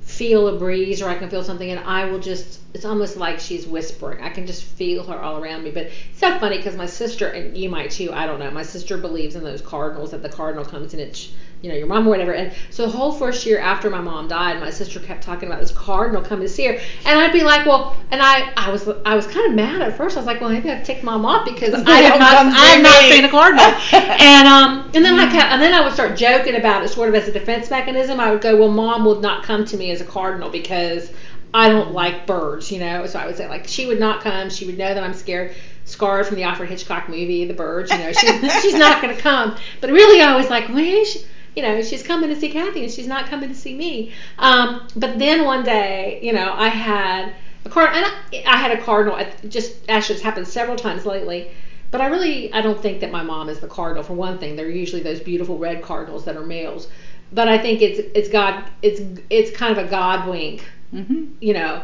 [0.00, 3.40] feel a breeze or I can feel something and I will just it's almost like
[3.40, 4.22] she's whispering.
[4.22, 5.70] I can just feel her all around me.
[5.70, 8.50] But it's so funny because my sister and you might too, I don't know.
[8.50, 11.86] My sister believes in those cardinals that the cardinal comes and it's you know, your
[11.86, 12.32] mom or whatever.
[12.32, 15.60] And so the whole first year after my mom died, my sister kept talking about
[15.60, 16.74] this cardinal coming to see her.
[17.04, 19.96] And I'd be like, well, and I, I was, I was kind of mad at
[19.96, 20.16] first.
[20.16, 22.50] I was like, well, maybe I've ticked mom off because I am don't not, come
[22.52, 23.64] see I am not seeing a cardinal.
[23.92, 27.08] and um, and then I kept, and then I would start joking about it, sort
[27.08, 28.20] of as a defense mechanism.
[28.20, 31.10] I would go, well, mom would not come to me as a cardinal because
[31.54, 33.06] I don't like birds, you know.
[33.06, 34.50] So I would say like she would not come.
[34.50, 35.54] She would know that I'm scared.
[35.86, 37.92] Scarred from the Alfred Hitchcock movie, The Birds.
[37.92, 38.26] You know, she,
[38.60, 39.56] she's not going to come.
[39.80, 41.20] But really, I was like, well, she,
[41.56, 44.10] you know, she's coming to see Kathy, and she's not coming to see me.
[44.38, 47.32] Um, but then one day, you know, I had
[47.64, 49.16] a card, and I, I had a cardinal.
[49.16, 51.48] It just actually, it's happened several times lately.
[51.90, 54.02] But I really, I don't think that my mom is the cardinal.
[54.02, 56.88] For one thing, they're usually those beautiful red cardinals that are males.
[57.32, 61.52] But I think it's it's God, it's it's kind of a God wink hmm you
[61.52, 61.82] know,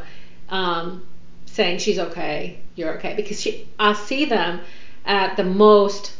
[0.48, 1.00] um,
[1.46, 4.60] saying she's okay, you're okay, because she, I see them
[5.04, 6.12] at the most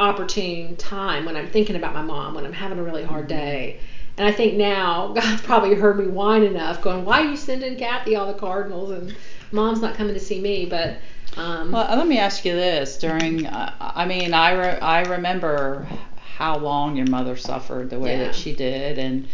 [0.00, 3.78] opportune time when I'm thinking about my mom, when I'm having a really hard day.
[4.16, 7.76] And I think now God's probably heard me whine enough, going, "Why are you sending
[7.76, 9.14] Kathy all the cardinals and
[9.52, 10.98] mom's not coming to see me?" But
[11.36, 15.86] um, Well, let me ask you this: during, uh, I mean, I re- I remember
[16.16, 18.24] how long your mother suffered the way Yeah.
[18.24, 19.28] that she did, and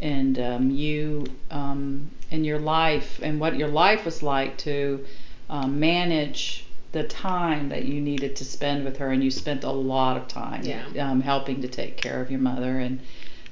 [0.00, 5.04] and um, you um, in your life and what your life was like to
[5.50, 9.70] um, manage the time that you needed to spend with her, and you spent a
[9.70, 11.10] lot of time Yeah.
[11.10, 13.00] um, helping to take care of your mother, and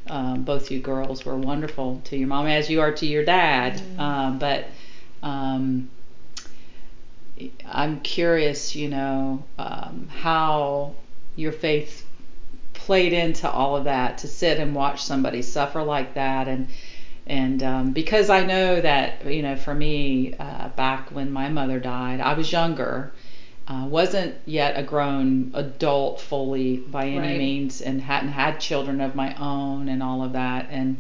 [0.09, 3.81] um, both you girls were wonderful to your mom as you are to your dad,
[3.99, 4.67] um, but.
[5.23, 5.89] Um,
[7.67, 10.95] I'm curious, you know, um, how
[11.35, 12.07] your faith
[12.73, 16.69] played into all of that to sit and watch somebody suffer like that, and
[17.27, 21.79] and um, because I know that you know, for me, uh, back when my mother
[21.81, 23.13] died, I was younger,
[23.69, 27.39] uh, wasn't yet a grown adult fully by any Right.
[27.39, 30.97] means, and hadn't had children of my own and all of that, and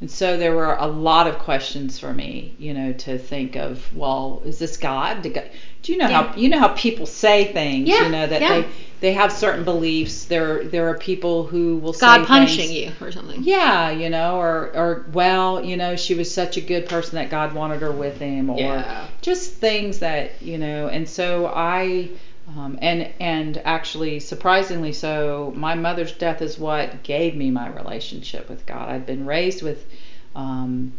[0.00, 3.94] and so there were a lot of questions for me, you know, to think of.
[3.94, 5.22] Well, is this God?
[5.22, 5.44] God
[5.82, 6.22] do you know Yeah.
[6.28, 7.88] how you know how people say things?
[7.88, 8.48] Yeah, You know that yeah.
[8.62, 8.68] they
[9.02, 10.24] they have certain beliefs.
[10.26, 13.42] There there are people who will say God punishing things, you or something.
[13.42, 17.28] Yeah, you know, or or well, you know, she was such a good person that
[17.28, 19.08] God wanted her with him, or Yeah.
[19.20, 20.86] just things that you know.
[20.88, 22.08] And so I.
[22.56, 28.48] Um, and and actually, surprisingly so, my mother's death is what gave me my relationship
[28.48, 28.88] with God.
[28.88, 29.86] I'd been raised with
[30.34, 30.92] um,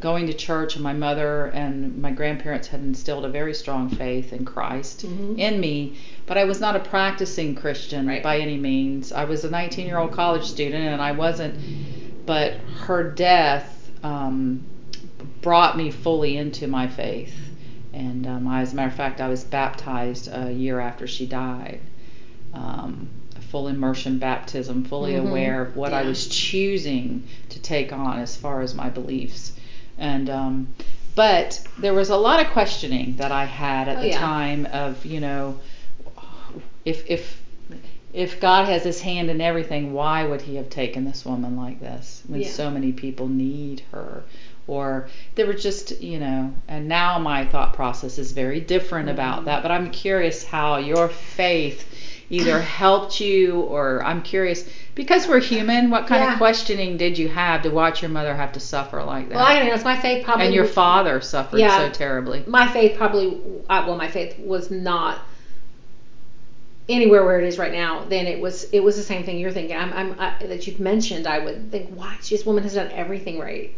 [0.00, 4.32] going to church, and my mother and my grandparents had instilled a very strong faith
[4.32, 5.38] in Christ Mhm.
[5.38, 5.94] in me.
[6.26, 8.22] But I was not a practicing Christian Right.
[8.22, 9.12] by any means.
[9.12, 11.54] I was a 19 year old college student, and I wasn't.
[12.26, 12.54] But
[12.86, 14.60] her death um,
[15.40, 17.34] brought me fully into my faith.
[17.94, 21.26] And um, I, as a matter of fact, I was baptized a year after she
[21.26, 21.80] died,
[22.52, 23.08] um,
[23.40, 25.28] full immersion baptism, fully Mhm.
[25.28, 29.52] aware of what I was choosing to take on as far as my beliefs.
[29.98, 30.74] And um,
[31.14, 34.18] but there was a lot of questioning that I had at Oh, the yeah.
[34.18, 35.58] time of you know
[36.84, 37.42] if if
[38.12, 41.80] if God has His hand in everything, why would He have taken this woman like
[41.80, 42.48] this when Yeah.
[42.48, 44.22] so many people need her?
[44.68, 49.42] Or there were just, you know, and now my thought process is very different about
[49.42, 49.44] Mhm.
[49.44, 49.62] that.
[49.62, 51.86] But I'm curious how your faith
[52.30, 55.90] either helped you, or I'm curious because we're human.
[55.90, 56.32] What kind Yeah.
[56.32, 59.36] of questioning did you have to watch your mother have to suffer like that?
[59.36, 61.76] Well, I be honest, my faith probably and your father suffered Yeah.
[61.76, 62.42] so terribly.
[62.48, 63.38] my faith probably
[63.70, 65.18] uh, well my faith was not
[66.88, 69.50] anywhere where it is right now then it was it was the same thing you're
[69.50, 72.92] thinking i'm, I'm I, that you've mentioned i would think why this woman has done
[72.92, 73.74] everything right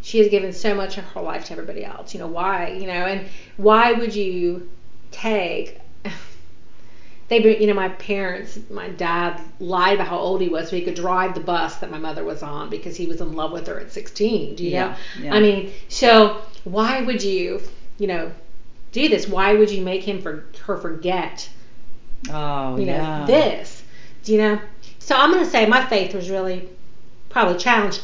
[0.00, 2.86] she has given so much of her life to everybody else you know why you
[2.86, 3.26] know and
[3.58, 4.66] why would you
[5.10, 5.78] take
[7.28, 10.82] they you know my parents my dad lied about how old he was so he
[10.82, 13.66] could drive the bus that my mother was on because he was in love with
[13.66, 15.34] her at 16 do you Yeah, know yeah.
[15.34, 17.60] i mean so why would you
[17.98, 18.32] you know
[18.92, 21.48] do this why would you make him for her forget
[22.30, 23.24] Oh, you know yeah.
[23.26, 23.82] this
[24.24, 24.60] do you know
[24.98, 26.68] so i'm going to say my faith was really
[27.28, 28.02] probably challenged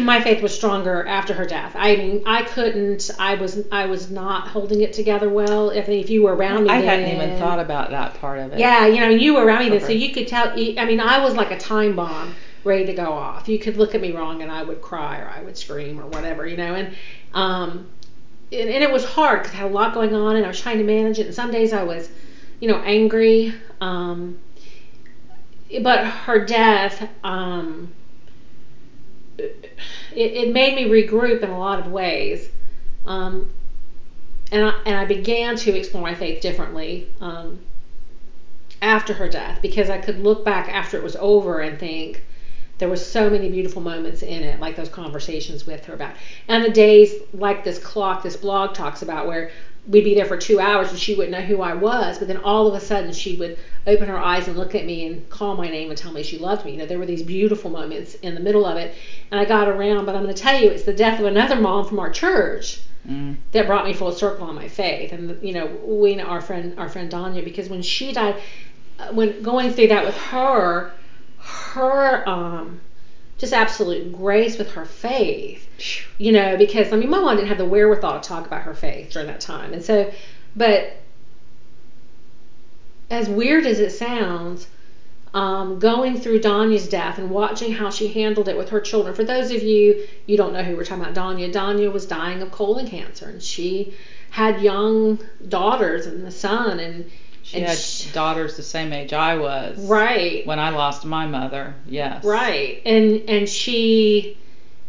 [0.00, 4.10] my faith was stronger after her death i mean i couldn't i was i was
[4.10, 7.38] not holding it together well if, if you were around me I then, hadn't even
[7.38, 8.58] thought about that part of it.
[8.58, 10.50] yeah, you know, you were around me then, so you could tell.
[10.50, 13.48] I mean, I was like a time bomb ready to go off.
[13.48, 16.06] You could look at me wrong, and I would cry or I would scream or
[16.06, 16.74] whatever, you know.
[16.74, 16.94] And
[17.32, 17.86] um,
[18.52, 20.60] and, and it was hard because I had a lot going on, and I was
[20.60, 21.26] trying to manage it.
[21.26, 22.10] And some days I was,
[22.60, 23.54] you know, angry.
[23.80, 24.38] Um,
[25.82, 27.92] but her death, um,
[29.38, 29.72] it,
[30.14, 32.50] it made me regroup in a lot of ways.
[33.04, 33.50] Um,
[34.52, 37.60] and I, and I began to explore my faith differently um,
[38.80, 42.22] after her death because I could look back after it was over and think
[42.78, 46.14] there were so many beautiful moments in it, like those conversations with her about,
[46.46, 49.50] and the days like this clock, this blog talks about where
[49.88, 52.38] we'd be there for two hours and she wouldn't know who I was, but then
[52.38, 55.56] all of a sudden she would open her eyes and look at me and call
[55.56, 56.72] my name and tell me she loved me.
[56.72, 58.94] You know, there were these beautiful moments in the middle of it,
[59.30, 60.06] and I got around.
[60.06, 62.80] But I'm going to tell you, it's the death of another mom from our church
[63.08, 63.36] Mm.
[63.52, 65.12] that brought me full circle on my faith.
[65.12, 68.42] And you know, we know our friend our friend Danya because when she died,
[68.98, 70.90] uh, when going through that with her,
[71.38, 72.80] her um,
[73.38, 75.68] just absolute grace with her faith.
[76.18, 78.74] You know, because I mean, my mom didn't have the wherewithal to talk about her
[78.74, 80.10] faith during that time, and so,
[80.54, 80.96] but
[83.10, 84.66] as weird as it sounds,
[85.34, 89.14] um, going through Danya's death and watching how she handled it with her children.
[89.14, 91.52] For those of you you don't know who we're talking about, Danya.
[91.52, 93.92] Danya was dying of colon cancer, and she
[94.30, 97.10] had young daughters and a son, and
[97.46, 99.78] She and had she- daughters the same age I was.
[99.88, 102.24] right, When I lost my mother, yes.
[102.24, 104.36] right, and and she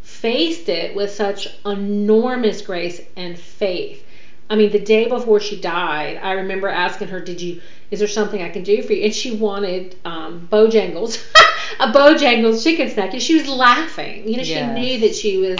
[0.01, 4.03] faced it with such enormous grace and faith.
[4.49, 7.61] I mean, the day before she died, I remember asking her, "Did you?
[7.91, 11.21] Is there something I can do for you?" And she wanted um, Bojangles,
[11.79, 14.27] a Bojangles chicken snack, and she was laughing.
[14.27, 14.75] You know, she Yes.
[14.77, 15.59] knew that she was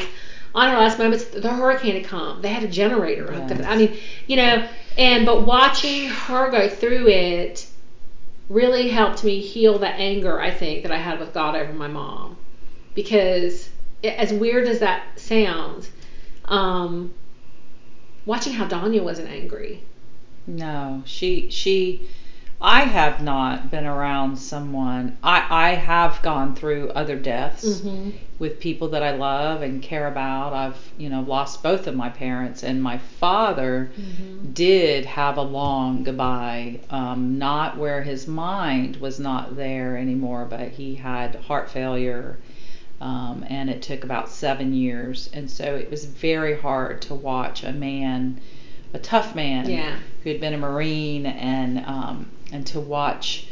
[0.56, 1.26] on her last moments.
[1.26, 2.42] The hurricane had come.
[2.42, 3.68] They had a generator hooked up.
[3.68, 4.66] I mean, you know,
[4.98, 7.68] and but watching her go through it
[8.50, 11.88] really helped me heal the anger I think that I had with God over my
[11.88, 12.38] mom,
[12.96, 13.70] because
[14.04, 15.90] as weird as that sounds,
[16.46, 17.14] um,
[18.26, 19.84] watching how Danya wasn't angry.
[20.46, 22.08] No, she she
[22.60, 28.10] I have not been around someone I I have gone through other deaths Mm-hmm.
[28.40, 30.54] with people that I love and care about.
[30.54, 34.52] I've, you know, lost both of my parents and my father Mm-hmm.
[34.54, 40.70] did have a long goodbye, um, not where his mind was not there anymore, but
[40.70, 42.38] he had heart failure,
[43.02, 47.64] um, and it took about seven years, and so it was very hard to watch
[47.64, 48.40] a man,
[48.94, 49.96] a tough man, Yeah.
[50.24, 53.48] who had been a marine, and um, and to watch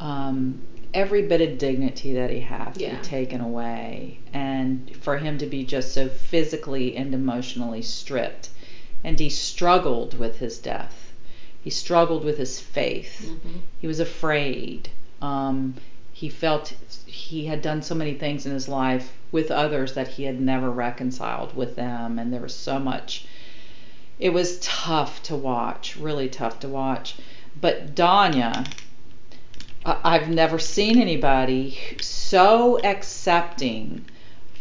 [0.00, 0.60] um,
[0.94, 2.96] every bit of dignity that he had Yeah.
[2.96, 8.50] be taken away, and for him to be just so physically and emotionally stripped
[9.04, 11.12] and he struggled with his death.
[11.62, 13.24] He struggled with his faith.
[13.24, 13.58] Mm-hmm.
[13.80, 14.88] He was afraid.
[15.22, 15.74] Um,
[16.12, 16.74] he felt
[17.06, 20.70] he had done so many things in his life with others that he had never
[20.70, 23.24] reconciled with them, and there was so much.
[24.18, 27.14] It was tough to watch, really tough to watch.
[27.60, 28.66] But Danya,
[29.84, 34.04] I've never seen anybody so accepting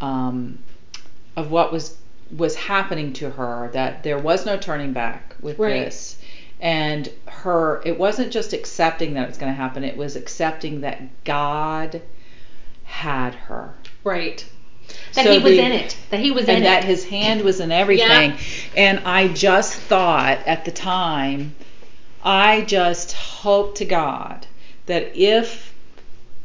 [0.02, 0.60] um,
[1.36, 1.98] of what was
[2.36, 5.86] was happening to her that there was no turning back with Right.
[5.86, 6.18] this
[6.60, 11.02] and her it wasn't just accepting that it's going to happen it was accepting that
[11.24, 12.02] god
[12.84, 14.46] had her Right.
[15.14, 15.96] That So he was the- in it.
[16.10, 16.56] That he was in it.
[16.58, 18.34] and that his hand was in everything
[18.76, 21.56] and i just thought at the time
[22.28, 24.46] i just hope to god
[24.86, 25.74] that if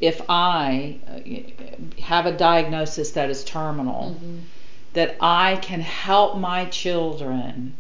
[0.01, 4.41] if i uh, have a diagnosis that is terminal Mhm.
[4.95, 7.73] that I can help my children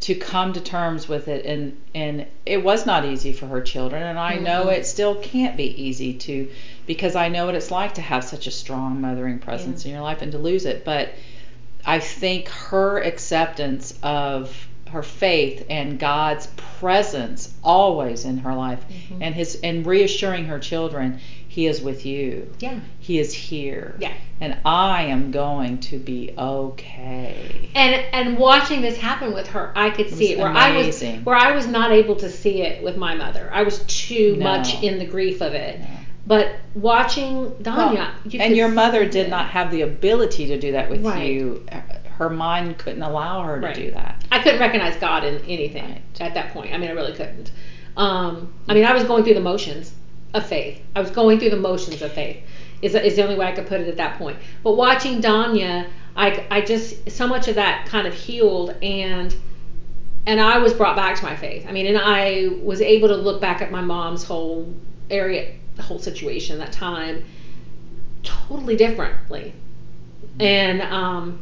[0.00, 4.02] to come to terms with it and and it was not easy for her children
[4.02, 4.78] and I know Mhm.
[4.78, 6.48] it still can't be easy to
[6.86, 10.00] because I know what it's like to have such a strong mothering presence in your
[10.00, 11.10] life and to lose it but
[11.86, 16.46] I think her acceptance of her faith and God's
[16.78, 19.18] presence always in her life Mhm.
[19.20, 22.74] and his and reassuring her children he is with you Yeah.
[23.00, 24.12] he is here Yeah.
[24.40, 27.70] and I am going to be okay.
[27.74, 31.02] And and watching this happen with her, I could see was it where I was
[31.24, 33.50] where I was not able to see it with my mother.
[33.52, 34.44] I was too No.
[34.44, 35.80] much in the grief of it.
[35.80, 35.86] No.
[36.26, 39.30] But watching Danya, Well, you and your mother did it.
[39.30, 41.26] not have the ability to do that with Right.
[41.32, 41.64] you.
[42.20, 43.74] Her mind couldn't allow her to Right.
[43.74, 44.22] do that.
[44.30, 46.02] I couldn't recognize God in anything Right.
[46.20, 46.74] at that point.
[46.74, 47.50] I mean, I really couldn't.
[47.96, 49.94] Um, I mean, I was going through the motions
[50.34, 50.82] of faith.
[50.94, 52.36] I was going through the motions of faith.
[52.82, 54.36] Is, is the only way I could put it at that point.
[54.62, 59.34] But watching Danya, I, I just so much of that kind of healed and
[60.26, 61.64] and I was brought back to my faith.
[61.66, 64.68] I mean, and I was able to look back at my mom's whole
[65.10, 67.24] area, the whole situation that time,
[68.22, 69.54] totally differently.
[70.38, 71.40] And um,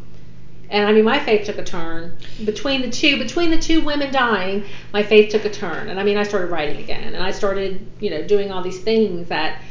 [0.70, 3.18] and I mean, my faith took a turn between the two.
[3.18, 5.88] Between the two women dying, my faith took a turn.
[5.88, 8.81] And I mean, I started writing again, and I started, you know, doing all these
[8.81, 9.62] things that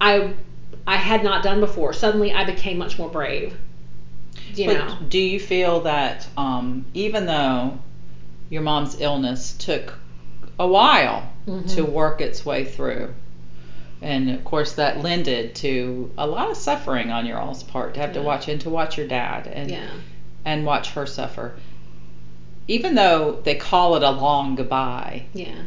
[0.00, 0.32] I
[0.86, 1.92] I had not done before.
[1.92, 3.56] Suddenly, I became much more brave.
[4.54, 4.98] You but know.
[5.08, 7.78] do you feel that um, even though
[8.48, 9.98] your mom's illness took
[10.58, 11.74] a while Mhm.
[11.74, 13.12] to work its way through,
[14.00, 18.00] and of course that lended to a lot of suffering on your all's part to
[18.00, 19.86] have to watch and to watch your dad and Yeah.
[20.46, 21.52] And watch her suffer.
[22.68, 25.64] Even though they call it a long goodbye, Yeah.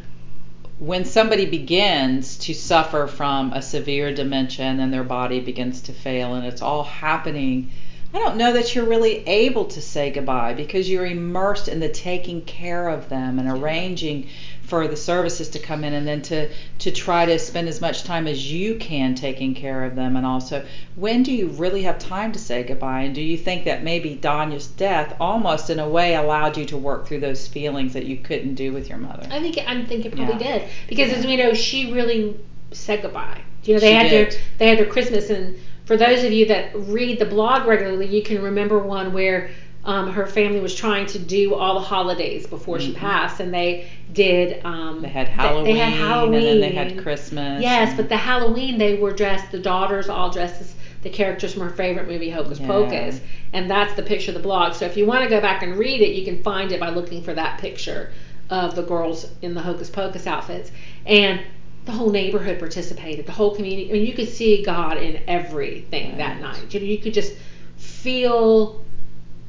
[0.79, 5.91] when somebody begins to suffer from a severe dementia and then their body begins to
[5.93, 7.69] fail and it's all happening,
[8.13, 11.89] I don't know that you're really able to say goodbye because you're immersed in the
[11.89, 14.27] taking care of them and arranging
[14.69, 18.03] for the services to come in and then to to try to spend as much
[18.03, 20.63] time as you can taking care of them and also
[20.95, 24.15] when do you really have time to say goodbye and do you think that maybe
[24.21, 28.17] Danya's death almost in a way allowed you to work through those feelings that you
[28.17, 29.27] couldn't do with your mother?
[29.31, 30.59] I think I think it probably Yeah.
[30.59, 32.35] did because as we know, she really
[32.71, 33.41] said goodbye.
[33.63, 34.11] You know, they She had did.
[34.31, 35.55] their they had their Christmas, and
[35.85, 39.49] for those of you that read the blog regularly, you can remember one where
[39.85, 42.95] um, her family was trying to do all the holidays before she Mhm.
[42.97, 44.59] passed, and they did.
[44.65, 47.61] Um, They had Halloween, They, had Halloween, and then they had Christmas.
[47.61, 49.51] Yes, and- but the Halloween they were dressed.
[49.51, 52.67] The daughters all dressed as the characters from her favorite movie, Hocus Yeah.
[52.67, 53.21] Pocus,
[53.53, 54.73] and that's the picture of the blog.
[54.73, 56.89] So if you want to go back and read it, you can find it by
[56.89, 58.11] looking for that picture
[58.49, 60.71] of the girls in the Hocus Pocus outfits,
[61.05, 61.39] and
[61.85, 63.25] the whole neighborhood participated.
[63.25, 63.89] The whole community.
[63.89, 66.57] I mean, you could see God in everything that night.
[66.71, 67.33] You, know, you could just
[67.77, 68.81] feel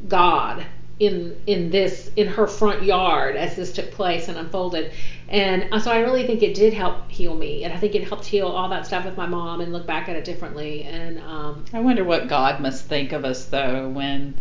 [0.09, 0.65] God
[0.99, 4.93] in in this in her front yard as this took place and unfolded.
[5.29, 8.05] And uh, so I really think it did help heal me, and I think it
[8.05, 10.83] helped heal all that stuff with my mom and look back at it differently.
[10.85, 14.35] And um, I wonder what God must think of us though when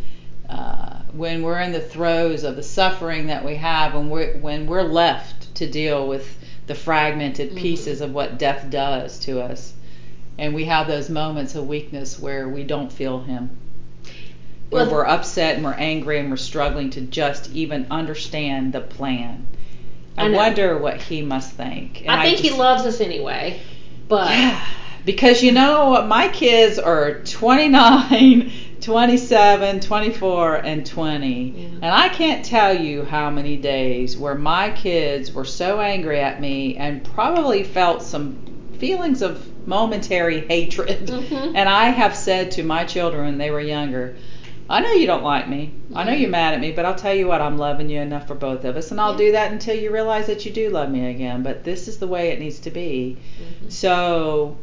[0.50, 4.66] uh, when we're in the throes of the suffering that we have, when we're when
[4.68, 7.58] we're left to deal with the fragmented Mhm.
[7.58, 9.74] pieces of what death does to us,
[10.38, 13.52] and we have those moments of weakness where we don't feel Him,
[14.70, 18.82] where Well- we're upset and we're angry and we're struggling to just even understand the
[18.82, 19.48] plan.
[20.18, 22.02] I, I wonder what He must think.
[22.02, 23.60] And I think he just- loves us anyway.
[24.08, 24.60] But yeah,
[25.06, 28.52] because you know, my kids are 29,
[28.82, 31.28] 27, 24, and 20.
[31.50, 31.68] Yeah.
[31.82, 36.42] And I can't tell you how many days where my kids were so angry at
[36.42, 38.38] me and probably felt some
[38.80, 41.08] feelings of momentary hatred.
[41.08, 41.52] Mhm.
[41.56, 44.16] And I have said to my children when they were younger,
[44.70, 45.72] I know you don't like me.
[45.96, 48.28] I know you're mad at me, but I'll tell you what, I'm loving you enough
[48.28, 48.92] for both of us.
[48.92, 49.18] And I'll Yeah.
[49.18, 51.42] do that until you realize that you do love me again.
[51.42, 53.18] But this is the way it needs to be.
[53.42, 53.72] Mhm.
[53.72, 54.56] So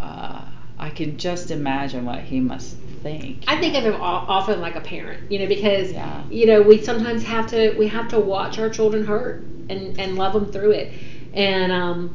[0.00, 0.42] uh,
[0.78, 3.44] I can just imagine what he must think.
[3.46, 6.22] I think of him often like a parent, you know, because Yeah.
[6.30, 10.16] you know we sometimes have to we have to watch our children hurt and and
[10.16, 10.92] love them through it,
[11.32, 12.14] and um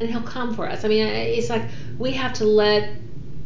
[0.00, 0.84] and he'll come for us.
[0.84, 1.62] I mean, it's like
[1.98, 2.90] we have to let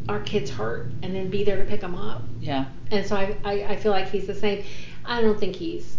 [0.08, 2.22] our kids hurt and then be there to pick them up.
[2.40, 2.66] Yeah.
[2.90, 4.64] And so I I, I feel like he's the same.
[5.04, 5.96] I don't think he's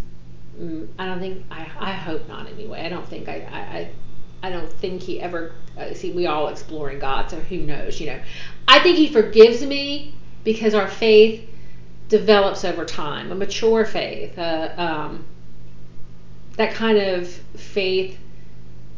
[0.59, 2.81] mm, I don't think I, I hope not anyway.
[2.81, 3.91] I don't think I I, I
[4.43, 8.07] I don't think he ever uh, see we all exploring God, so who knows, you
[8.07, 8.19] know.
[8.67, 11.47] I think he forgives me because our faith
[12.09, 15.23] develops over time, a mature faith, uh, um,
[16.57, 18.17] that kind of faith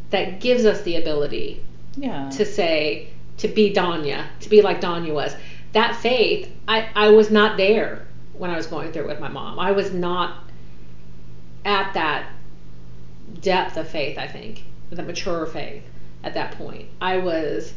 [0.10, 1.62] that gives us the ability
[1.98, 2.30] Yeah.
[2.32, 5.36] to say to be Danya, to be like Danya was.
[5.74, 9.28] That faith, I, I was not there when I was going through it with my
[9.30, 9.60] mom.
[9.60, 10.44] I was not
[11.66, 12.28] at that
[13.42, 15.84] depth of faith, I think, the mature faith
[16.24, 16.88] at that point.
[17.02, 17.74] I was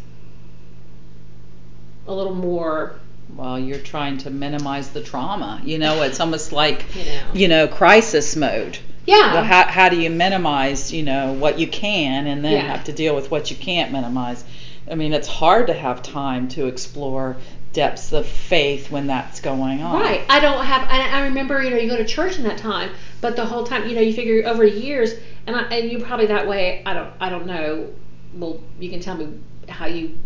[2.06, 2.94] a little more,
[3.34, 5.60] well, you're trying to minimize the trauma.
[5.64, 7.22] You know, it's almost like you know.
[7.34, 8.78] you know crisis mode.
[9.06, 9.34] Yeah.
[9.34, 12.60] Well, how how do you minimize you know what you can and then Yeah.
[12.60, 14.44] have to deal with what you can't minimize?
[14.90, 17.36] I mean, it's hard to have time to explore
[17.72, 20.00] depths of faith when that's going on.
[20.00, 20.24] Right.
[20.28, 20.88] I don't have.
[20.88, 23.64] I, I remember, you know, you go to church in that time, but the whole
[23.64, 25.12] time, you know, you figure over years,
[25.46, 26.82] and I, and you're probably that way.
[26.86, 27.12] I don't.
[27.20, 27.92] I don't know.
[28.34, 30.18] Well, you can tell me how you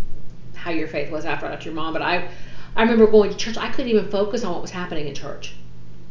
[0.55, 2.29] how your faith was after after your mom, but I
[2.77, 3.57] I remember going to church.
[3.57, 5.55] I couldn't even focus on what was happening in church.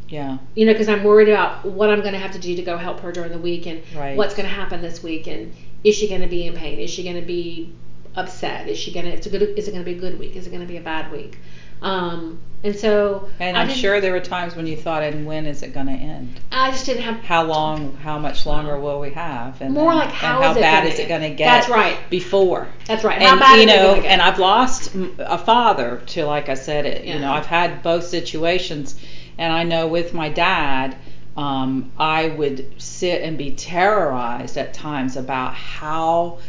[0.09, 0.39] Yeah.
[0.55, 2.77] You know, because I'm worried about what I'm going to have to do to go
[2.77, 4.17] help her during the week, and Right.
[4.17, 6.79] what's going to happen this week, and is she going to be in pain?
[6.79, 7.73] Is she going to be
[8.15, 8.67] upset?
[8.67, 8.99] Is she to?
[9.07, 9.41] It's a good.
[9.57, 10.35] Is it going to be a good week?
[10.35, 11.37] Is it going to be a bad week?
[11.81, 15.45] Um, and so And I I'm sure there were times when you thought, and when
[15.45, 16.37] is it going to end?
[16.51, 17.95] I just didn't have How long?
[17.97, 19.61] How much longer will we have?
[19.61, 21.29] And More then- like, how and how is it bad gonna is it going to
[21.29, 21.45] get?
[21.45, 21.97] That's right.
[22.09, 22.67] Before.
[22.85, 23.15] That's right.
[23.15, 26.85] and How bad you know, gonna and I've lost a father to, like I said,
[26.85, 27.05] it.
[27.05, 28.99] You know, I've had both situations,
[29.37, 30.97] and I know with my dad,
[31.37, 36.39] um, I would sit and be terrorized at times about how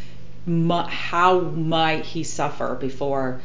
[0.46, 3.40] mu- how might he suffer before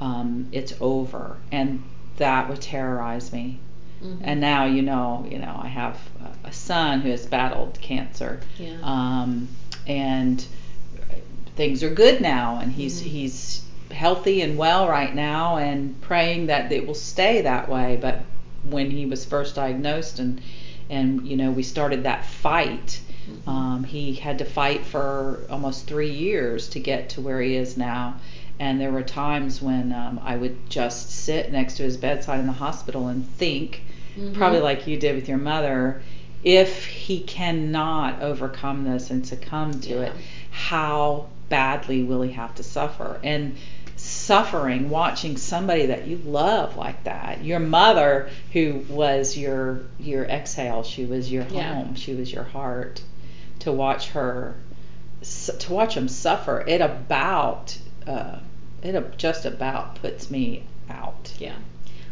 [0.00, 1.82] um, it's over, and
[2.16, 3.58] that would terrorize me.
[4.02, 4.18] Mhm.
[4.22, 5.98] And now, you know, you know, I have
[6.44, 8.76] a- son who has battled cancer yeah.
[8.82, 9.48] um,
[9.88, 10.44] and
[11.56, 13.06] things are good now and he's Mhm.
[13.06, 18.22] he's healthy and well right now and praying that it will stay that way but
[18.68, 20.40] when he was first diagnosed and
[20.90, 23.00] and you know we started that fight.
[23.46, 27.76] Um, he had to fight for almost three years to get to where he is
[27.76, 28.16] now
[28.60, 32.46] and there were times when um, I would just sit next to his bedside in
[32.46, 33.82] the hospital and think
[34.16, 34.32] Mhm.
[34.34, 36.00] probably like you did with your mother,
[36.44, 40.02] if he cannot overcome this and succumb to Yeah.
[40.02, 40.12] it,
[40.52, 43.18] how badly will he have to suffer?
[43.24, 43.56] And
[43.96, 50.82] suffering, watching somebody that you love like that, your mother who was your your exhale,
[50.84, 51.74] she was your Yeah.
[51.74, 53.00] home, she was your heart,
[53.60, 54.54] to watch her,
[55.22, 57.76] to watch him suffer, it about,
[58.06, 58.38] uh,
[58.82, 61.32] it just about puts me out.
[61.38, 61.54] yeah.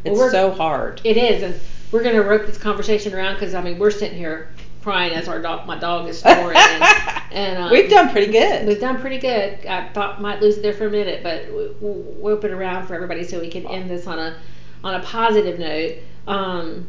[0.05, 1.01] It's we're- so hard.
[1.05, 1.55] It is, and
[1.93, 4.49] we're gonna rope this conversation around because I mean we're sitting here
[4.83, 6.83] crying as our dog, my dog is snoring, and,
[7.33, 8.67] and um, We've done pretty good.
[8.67, 9.65] We've done pretty good.
[9.67, 12.87] I thought might lose it there for a minute, but we- we'll rope it around
[12.89, 14.37] for everybody so we can end this on a
[14.83, 15.99] on a positive note.
[16.27, 16.89] Um,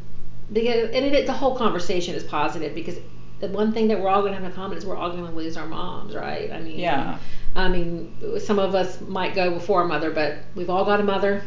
[0.52, 2.96] because and it, the whole conversation is positive because
[3.44, 5.26] the one thing that we're all going to have in common is we're all going
[5.26, 6.52] to lose our moms, right?
[6.52, 7.18] I mean, Yeah.
[7.56, 11.04] I mean, some of us might go before a mother, but we've all got a
[11.04, 11.44] mother,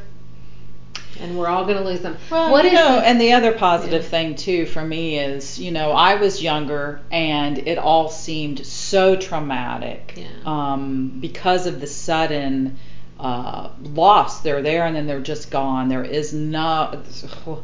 [1.21, 2.17] and we're all going to lose them.
[2.31, 4.09] Well, What you is know, the- and the other positive Yeah.
[4.11, 9.17] thing too for me is, you know, I was younger and it all seemed so
[9.17, 10.27] traumatic Yeah.
[10.45, 12.79] um, because of the sudden
[13.19, 14.41] uh, loss.
[14.41, 15.89] They're there and then they're just gone.
[15.89, 17.03] There is no.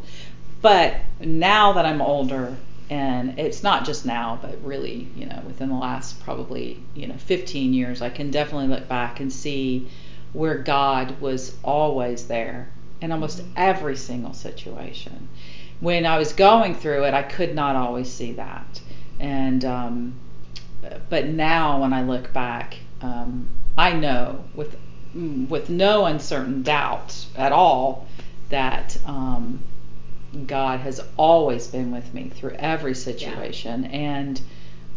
[0.63, 2.57] But now that I'm older,
[2.93, 7.17] and it's not just now, but really, you know, within the last probably, you know,
[7.17, 9.89] 15 years, I can definitely look back and see
[10.35, 12.69] where God was always there
[13.01, 15.31] in almost every single situation.
[15.81, 18.83] When I was going through it, I could not always see that.
[19.19, 20.13] And, um,
[21.09, 24.77] but now when I look back, um, I know with
[25.49, 28.07] with no uncertain doubt at all
[28.51, 29.63] that um,
[30.47, 34.41] God has always been with me through every situation, and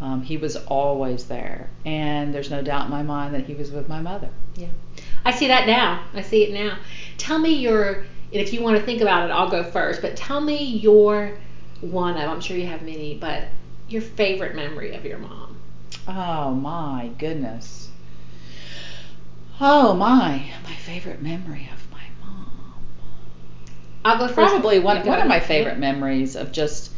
[0.00, 1.68] um, He was always there.
[1.84, 4.30] And there's no doubt in my mind that He was with my mother.
[4.54, 4.68] Yeah.
[5.24, 6.04] I see that now.
[6.14, 6.78] I see it now.
[7.18, 10.16] Tell me your, and if you want to think about it, I'll go first, but
[10.16, 11.36] tell me your
[11.80, 13.44] one of, I'm sure you have many, but
[13.88, 15.56] your favorite memory of your mom.
[16.08, 17.90] Oh my goodness.
[19.60, 21.85] Oh my, my favorite memory of.
[24.06, 24.52] I'll go first.
[24.52, 26.92] Probably one, one of my favorite memories of just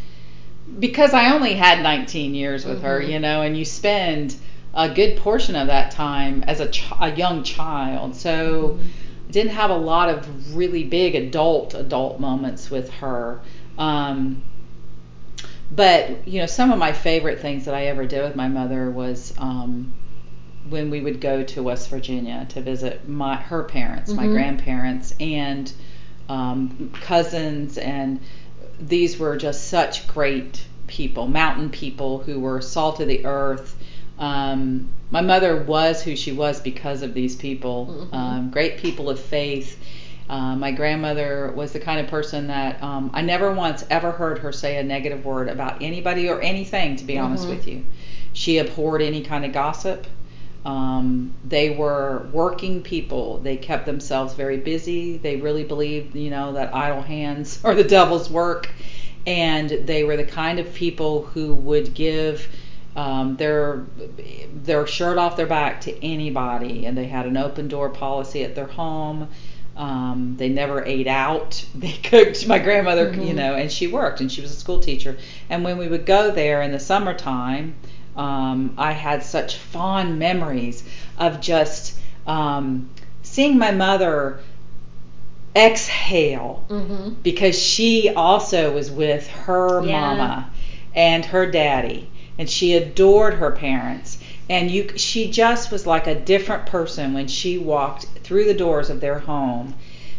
[0.79, 3.09] because I only had 19 years with her, Mhm.
[3.11, 4.37] you know, and you spend
[4.75, 8.15] a good portion of that time as a, ch- a young child.
[8.15, 8.85] So Mhm.
[9.29, 13.41] I didn't have a lot of really big adult adult moments with her.
[13.79, 14.43] Um,
[15.71, 18.91] but you know, some of my favorite things that I ever did with my mother
[18.91, 19.93] was um,
[20.69, 24.21] when we would go to West Virginia to visit my her parents, mm-hmm.
[24.21, 25.73] my grandparents, and
[26.29, 28.21] um, cousins, and
[28.81, 33.77] these were just such great people, mountain people who were salt of the earth.
[34.19, 38.15] Um, my mother was who she was because of these people, mm-hmm.
[38.15, 39.79] um, great people of faith.
[40.29, 44.41] Uh, my grandmother was the kind of person that um, I never once ever heard
[44.41, 47.25] her say a negative word about anybody or anything, to be mm-hmm.
[47.25, 47.85] honest with you.
[48.35, 50.07] She abhorred any kind of gossip.
[50.65, 53.39] Um, they were working people.
[53.39, 55.17] They kept themselves very busy.
[55.17, 58.71] They really believed, you know, that idle hands are the devil's work.
[59.27, 62.49] And they were the kind of people who would give
[62.97, 63.85] um, their
[64.65, 66.87] their shirt off their back to anybody.
[66.87, 69.29] And they had an open door policy at their home.
[69.77, 71.65] Um, they never ate out.
[71.75, 72.49] They cooked.
[72.49, 73.23] My grandmother, mm-hmm.
[73.23, 75.17] you know, and she worked, and she was a school teacher.
[75.49, 77.77] And when we would go there in the summertime,
[78.19, 80.83] um, I had such fond memories
[81.19, 81.97] of just
[82.27, 82.91] um,
[83.23, 84.41] seeing my mother
[85.55, 87.15] exhale mm-hmm.
[87.23, 89.93] because she also was with her yeah.
[90.01, 90.51] mama
[90.95, 94.19] and her daddy, and she adored her parents.
[94.51, 98.91] And you, she just was like a different person when she walked through the doors
[98.91, 99.75] of their home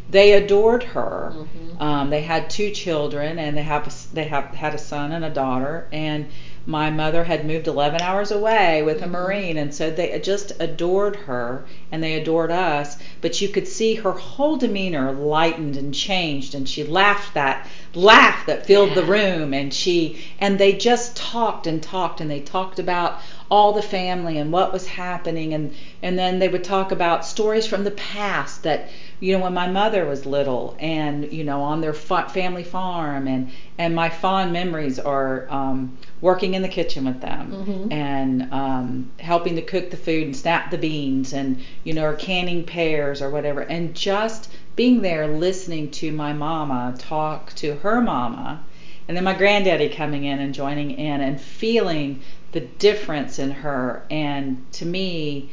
[0.09, 1.33] they adored her.
[1.35, 1.81] Mm-hmm.
[1.81, 5.23] Um, they had two children, and they have a, they have had a son and
[5.23, 5.87] a daughter.
[5.91, 6.27] And
[6.69, 9.13] my mother had moved 11 hours away with a mm-hmm.
[9.13, 12.95] Marine, and so they just adored her and they adored us.
[13.21, 18.45] But you could see her whole demeanor lightened and changed, and she laughed that laugh
[18.45, 18.95] that filled yeah.
[18.95, 23.73] the room, and she and they just talked and talked, and they talked about all
[23.73, 27.83] the family and what was happening, and and then they would talk about stories from
[27.83, 28.89] the past that
[29.19, 33.27] you know when my mother was little and you know on their fa- family farm
[33.27, 37.91] and and my fond memories are um, working in the kitchen with them mm-hmm.
[37.91, 42.13] and um, helping to cook the food and snap the beans and you know or
[42.13, 48.01] canning pears or whatever and just being there listening to my mama talk to her
[48.01, 48.63] mama
[49.07, 54.03] and then my granddaddy coming in and joining in and feeling the difference in her
[54.09, 55.49] and to me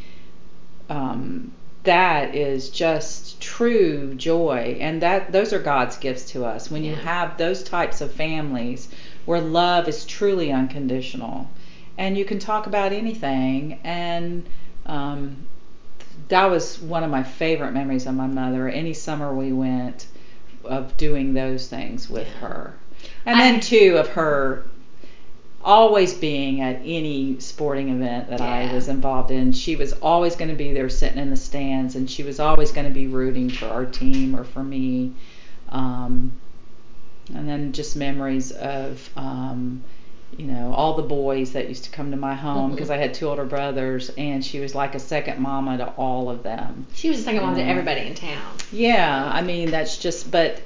[0.89, 1.53] um,
[1.87, 6.91] that is just true joy and that those are God's gifts to us when yeah.
[6.91, 8.89] you have those types of families
[9.25, 11.49] where love is truly unconditional
[11.97, 14.47] and you can talk about anything and
[14.85, 15.47] um,
[16.29, 20.07] that was one of my favorite memories of my mother any summer we went
[20.65, 22.49] of doing those things with yeah.
[22.49, 22.75] her
[23.25, 24.65] and then too of her
[25.67, 28.71] always being at any sporting event that yeah.
[28.71, 29.53] I was involved in.
[29.53, 32.71] She was always going to be there sitting in the stands, and she was always
[32.71, 35.13] going to be rooting for our team or for me.
[35.69, 36.33] Um,
[37.35, 39.83] and then just memories of, um,
[40.37, 43.13] you know, all the boys that used to come to my home because I had
[43.13, 46.87] two older brothers, and she was like a second mama to all of them.
[46.95, 48.55] She was a second mom to everybody in town.
[48.71, 50.61] Yeah, I mean, that's just, but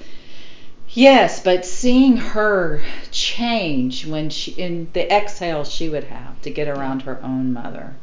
[0.93, 2.83] Yes, but seeing her
[3.13, 7.95] change when she in the exhale she would have to get around her own mother.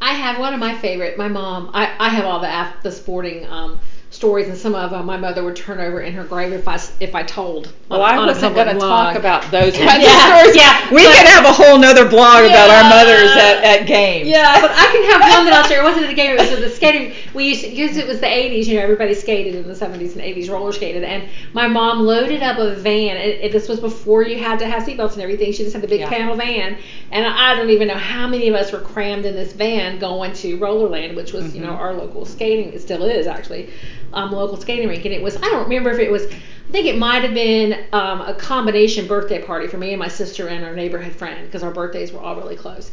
[0.00, 1.18] I have one of my favorite.
[1.18, 1.70] My mom.
[1.74, 3.78] I, I have all the the sporting um,
[4.16, 6.80] stories, and some of them my mother would turn over in her grave if I
[7.00, 7.72] if I told.
[7.88, 10.56] Well, on, I wasn't going to talk about those kinds yeah, of stories.
[10.56, 14.28] Yeah, we could have a whole nother blog yeah, about our mothers at, at games.
[14.28, 15.80] Yeah, but I can have one that I'll share.
[15.80, 17.14] It wasn't at a game; it was at the skating.
[17.34, 18.66] We used to, because it was the '80s.
[18.66, 22.42] You know, everybody skated in the '70s and '80s, roller skated, and my mom loaded
[22.42, 23.16] up a van.
[23.16, 25.52] It, it, this was before you had to have seatbelts and everything.
[25.52, 26.08] She just had the big yeah.
[26.08, 26.78] panel van,
[27.12, 30.32] and I don't even know how many of us were crammed in this van going
[30.34, 31.56] to Rollerland, which was mm-hmm.
[31.56, 32.72] you know our local skating.
[32.72, 33.70] It still is actually
[34.12, 36.26] um, local skating rink, and it was I don't remember if it was
[36.68, 40.08] I think it might have been um, a combination birthday party for me and my
[40.08, 42.90] sister and our neighborhood friend because our birthdays were all really close.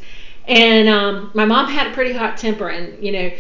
[0.48, 3.32] And um, my mom had a pretty hot temper, and you know.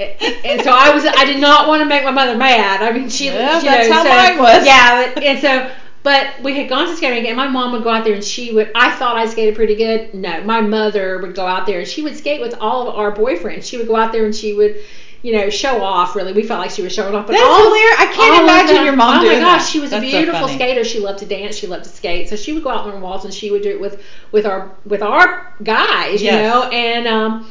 [0.00, 2.82] and so I was, I did not want to make my mother mad.
[2.82, 4.66] I mean, she, yeah, you that's know, how so, mine was.
[4.66, 5.70] Yeah, but, and so,
[6.02, 8.52] but we had gone to skating, and my mom would go out there, and she
[8.52, 8.72] would.
[8.74, 10.12] I thought I skated pretty good.
[10.12, 13.14] No, my mother would go out there, and she would skate with all of our
[13.14, 13.62] boyfriends.
[13.62, 14.80] She would go out there, and she would
[15.24, 16.14] you know, show off.
[16.14, 17.26] Really, we felt like she was showing off.
[17.26, 17.98] But That's all, hilarious.
[17.98, 19.70] I can't imagine your mom oh my gosh, that.
[19.70, 20.84] she was That's a beautiful so skater.
[20.84, 21.56] She loved to dance.
[21.56, 22.28] She loved to skate.
[22.28, 24.02] So she would go out on the walls and she would do it with
[24.32, 26.52] with our with our guys, you yes.
[26.52, 27.50] know, and um.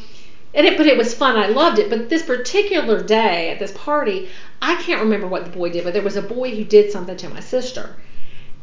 [0.55, 1.35] And it, but it was fun.
[1.35, 1.89] I loved it.
[1.89, 4.29] But this particular day at this party,
[4.61, 7.17] I can't remember what the boy did, but there was a boy who did something
[7.17, 7.95] to my sister,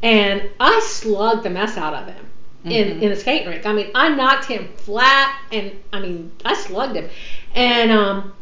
[0.01, 2.25] and I slugged the mess out of him
[2.63, 3.03] in mm-hmm.
[3.03, 3.65] in a skate rink.
[3.65, 7.09] I mean, I knocked him flat, and I mean, I slugged him,
[7.55, 8.33] and um,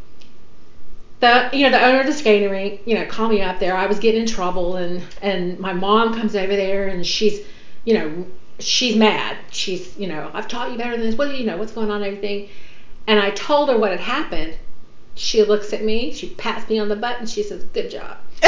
[1.19, 3.75] the you know the owner of the skating rink you know called me up there.
[3.75, 7.45] I was getting in trouble and and my mom comes over there and she's
[7.85, 8.25] you know
[8.59, 9.37] she's mad.
[9.51, 11.15] She's, you know, I've taught you better than this.
[11.15, 11.57] What do you know?
[11.57, 12.03] What's going on?
[12.03, 12.49] Everything.
[13.07, 14.57] And I told her what had happened.
[15.15, 16.13] She looks at me.
[16.13, 18.17] She pats me on the butt and she says, "Good job."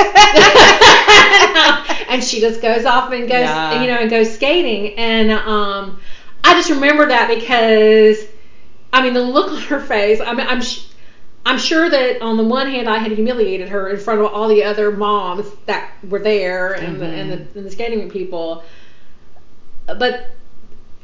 [2.07, 3.81] and she just goes off and goes, Yeah.
[3.81, 4.97] you know, and goes skating.
[4.97, 5.99] And um,
[6.43, 8.25] I just remember that because,
[8.93, 10.21] I mean, the look on her face.
[10.21, 10.61] I mean, I'm.
[10.61, 10.85] Sh-
[11.45, 14.47] I'm sure that on the one hand I had humiliated her in front of all
[14.47, 18.63] the other moms that were there and the and the, and the skating rink people,
[19.85, 20.29] but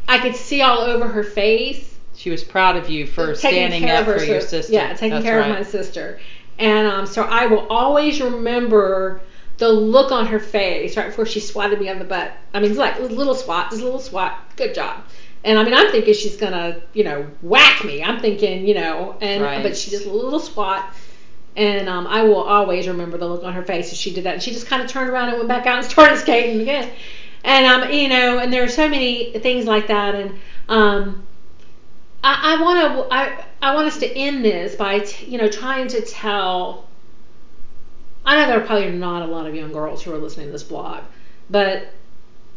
[0.08, 4.06] I could see all over her face She was proud of you for standing up
[4.06, 4.74] for your sister.
[4.74, 5.52] Yeah, taking That's care right.
[5.52, 6.20] of my sister,
[6.60, 9.22] and um, so I will always remember
[9.58, 12.32] the look on her face right before she swatted me on the butt.
[12.54, 14.56] I mean, it's like a little swat, just a little swat.
[14.56, 15.04] Good job.
[15.44, 18.04] And I mean, I'm thinking she's gonna, you know, whack me.
[18.04, 19.64] I'm thinking, you know, and Right.
[19.64, 20.94] but she just a little swat.
[21.56, 24.36] And um, I will always remember the look on her face as she did that.
[24.36, 26.92] And she just kind of turned around and went back out and started skating again.
[27.44, 30.16] And um, you know, and there are so many things like that.
[30.16, 31.26] And um,
[32.24, 32.80] I, I want
[33.10, 36.88] to I, I want us to end this by t- you know trying to tell.
[38.26, 40.52] I know there are probably not a lot of young girls who are listening to
[40.52, 41.04] this blog,
[41.50, 41.88] but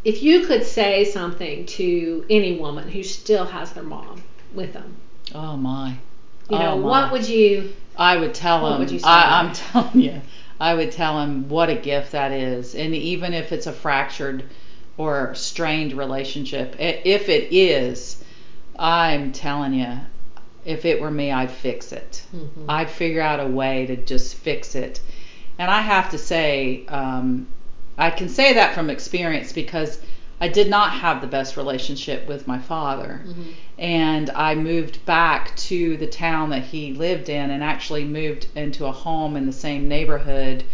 [0.05, 4.23] if you could say something to any woman who still has their mom
[4.55, 4.95] with them,
[5.35, 5.97] Oh my.
[6.49, 6.89] you know, Oh, my.
[6.89, 7.73] what would you?
[7.97, 8.79] I would tell him.
[8.81, 9.09] would you say?
[9.09, 10.21] I, I'm telling you,
[10.59, 14.45] I would tell them what a gift that is, and even if it's a fractured
[14.97, 18.23] or strained relationship, if it is,
[18.79, 20.01] I'm telling you,
[20.65, 22.23] if it were me, I'd fix it.
[22.35, 22.67] Mhm.
[22.69, 25.01] I'd figure out a way to just fix it.
[25.59, 27.47] And I have to say, um,
[27.99, 29.99] I can say that from experience because
[30.41, 33.53] I did not have the best relationship with my father Mhm.
[33.79, 38.87] and I moved back to the town that he lived in and actually moved into
[38.87, 40.65] a home in the same neighborhood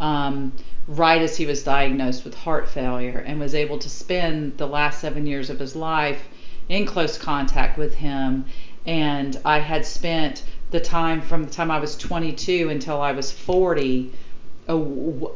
[0.00, 0.52] um,
[0.88, 5.00] right as he was diagnosed with heart failure and was able to spend the last
[5.00, 6.24] seven years of his life
[6.68, 8.44] in close contact with him.
[8.84, 10.42] And I had spent
[10.72, 14.31] the time from the time I was 22 until I was 40 a-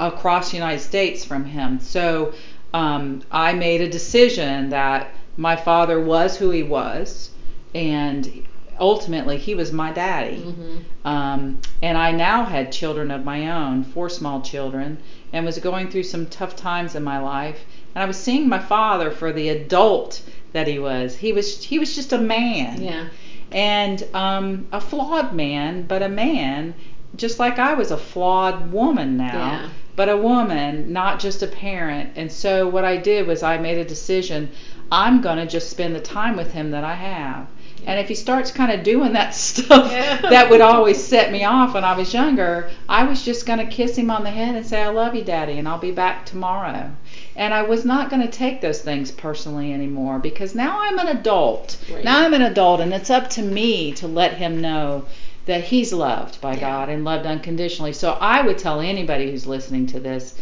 [0.00, 1.80] across the United States from him.
[1.80, 2.32] So
[2.74, 7.30] um, I made a decision that my father was who he was,
[7.74, 8.46] and
[8.78, 10.42] ultimately he was my daddy.
[10.46, 10.82] Mhm.
[11.04, 14.98] Um, and I now had children of my own, four small children,
[15.32, 17.60] and was going through some tough times in my life.
[17.94, 20.20] And I was seeing my father for the adult
[20.52, 21.16] that he was.
[21.16, 23.04] He was he was just a man Yeah.
[23.52, 26.74] and um, a flawed man, but a man,
[27.16, 29.68] just like I was a flawed woman now, Yeah.
[29.96, 32.10] but a woman, not just a parent.
[32.16, 34.50] And so what I did was I made a decision.
[34.92, 37.46] I'm going to just spend the time with him that I have.
[37.86, 40.16] And if he starts kind of doing that stuff Yeah.
[40.30, 43.66] that would always set me off when I was younger, I was just going to
[43.66, 46.24] kiss him on the head and say, I love you, Daddy, and I'll be back
[46.26, 46.90] tomorrow.
[47.36, 51.08] And I was not going to take those things personally anymore because now I'm an
[51.08, 51.76] adult.
[51.92, 52.02] Right.
[52.04, 55.04] Now I'm an adult, and it's up to me to let him know
[55.46, 56.60] that he's loved by Yeah.
[56.60, 57.92] God and loved unconditionally.
[57.92, 60.34] So I would tell anybody who's listening to this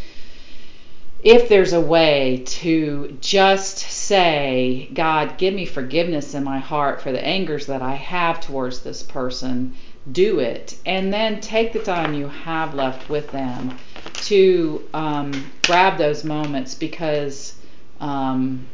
[1.23, 7.13] if there's a way to just say, God, give me forgiveness in my heart for
[7.13, 9.75] the angers that I have towards this person,
[10.13, 10.77] do it.
[10.85, 13.79] And then take the time you have left with them
[14.25, 17.55] to um, grab those moments because.
[18.01, 18.67] Um,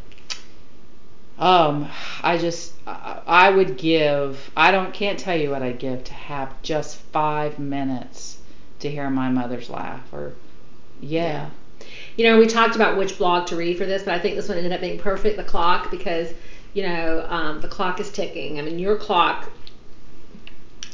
[1.41, 1.88] um,
[2.22, 6.62] I just, I would give, I don't, can't tell you what I'd give to have
[6.62, 8.38] just five minutes
[8.80, 10.34] to hear my mother's laugh or,
[11.01, 11.51] yeah.
[12.16, 14.49] You know, we talked about which blog to read for this, but I think this
[14.49, 15.38] one ended up being perfect.
[15.38, 16.32] The clock, because
[16.74, 18.59] you know um, the clock is ticking.
[18.59, 19.51] I mean, your clock,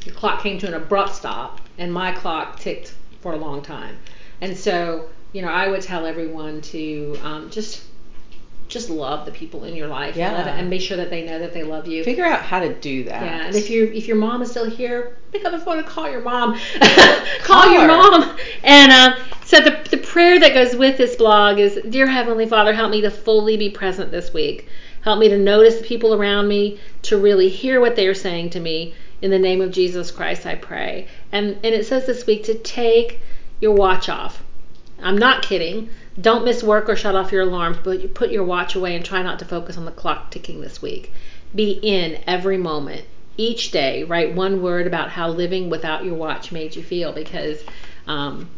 [0.04, 3.96] your clock came to an abrupt stop, and my clock ticked for a long time.
[4.40, 7.82] And so, you know, I would tell everyone to um, just,
[8.68, 10.34] just love the people in your life, Yeah.
[10.40, 12.02] and, and make sure that they know that they love you.
[12.02, 13.22] Figure out how to do that.
[13.22, 15.86] Yeah, and if you if your mom is still here, pick up the phone and
[15.86, 16.58] call your mom.
[17.42, 17.86] call Call your her.
[17.88, 18.36] mom.
[18.64, 19.14] And um,
[19.44, 23.00] so the the prayer that goes with this blog is, dear Heavenly Father, help me
[23.02, 24.68] to fully be present this week.
[25.02, 28.50] Help me to notice the people around me, to really hear what they are saying
[28.50, 28.94] to me.
[29.22, 31.06] In the name of Jesus Christ, I pray.
[31.30, 33.20] And and it says this week to take
[33.60, 34.42] your watch off.
[35.00, 35.88] I'm not kidding.
[36.20, 39.22] Don't miss work or shut off your alarms, but put your watch away and try
[39.22, 41.12] not to focus on the clock ticking this week.
[41.54, 43.04] Be in every moment.
[43.36, 47.62] Each day, write one word about how living without your watch made you feel because
[48.06, 48.48] um,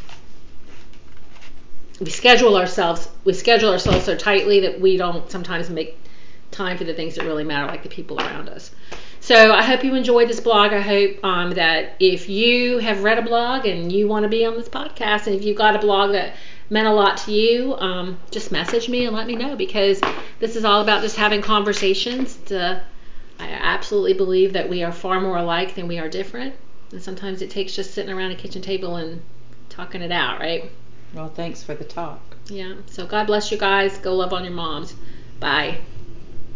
[2.01, 5.99] we schedule ourselves we schedule ourselves so tightly that we don't sometimes make
[6.51, 8.71] time for the things that really matter, like the people around us.
[9.21, 10.73] So I hope you enjoyed this blog.
[10.73, 14.45] I hope um, that if you have read a blog and you want to be
[14.47, 16.35] on this podcast, and if you've got a blog that
[16.71, 20.01] meant a lot to you, um, just message me and let me know because
[20.39, 22.37] this is all about just having conversations.
[22.47, 22.83] To,
[23.39, 26.55] I absolutely believe that we are far more alike than we are different,
[26.93, 29.23] and sometimes it takes just sitting around a kitchen table and
[29.69, 30.71] talking it out, right?
[31.15, 32.21] Well, thanks for the talk.
[32.49, 32.75] Yeah.
[32.87, 33.99] So God bless you guys.
[33.99, 34.95] Go love on your moms.
[35.41, 35.79] Bye.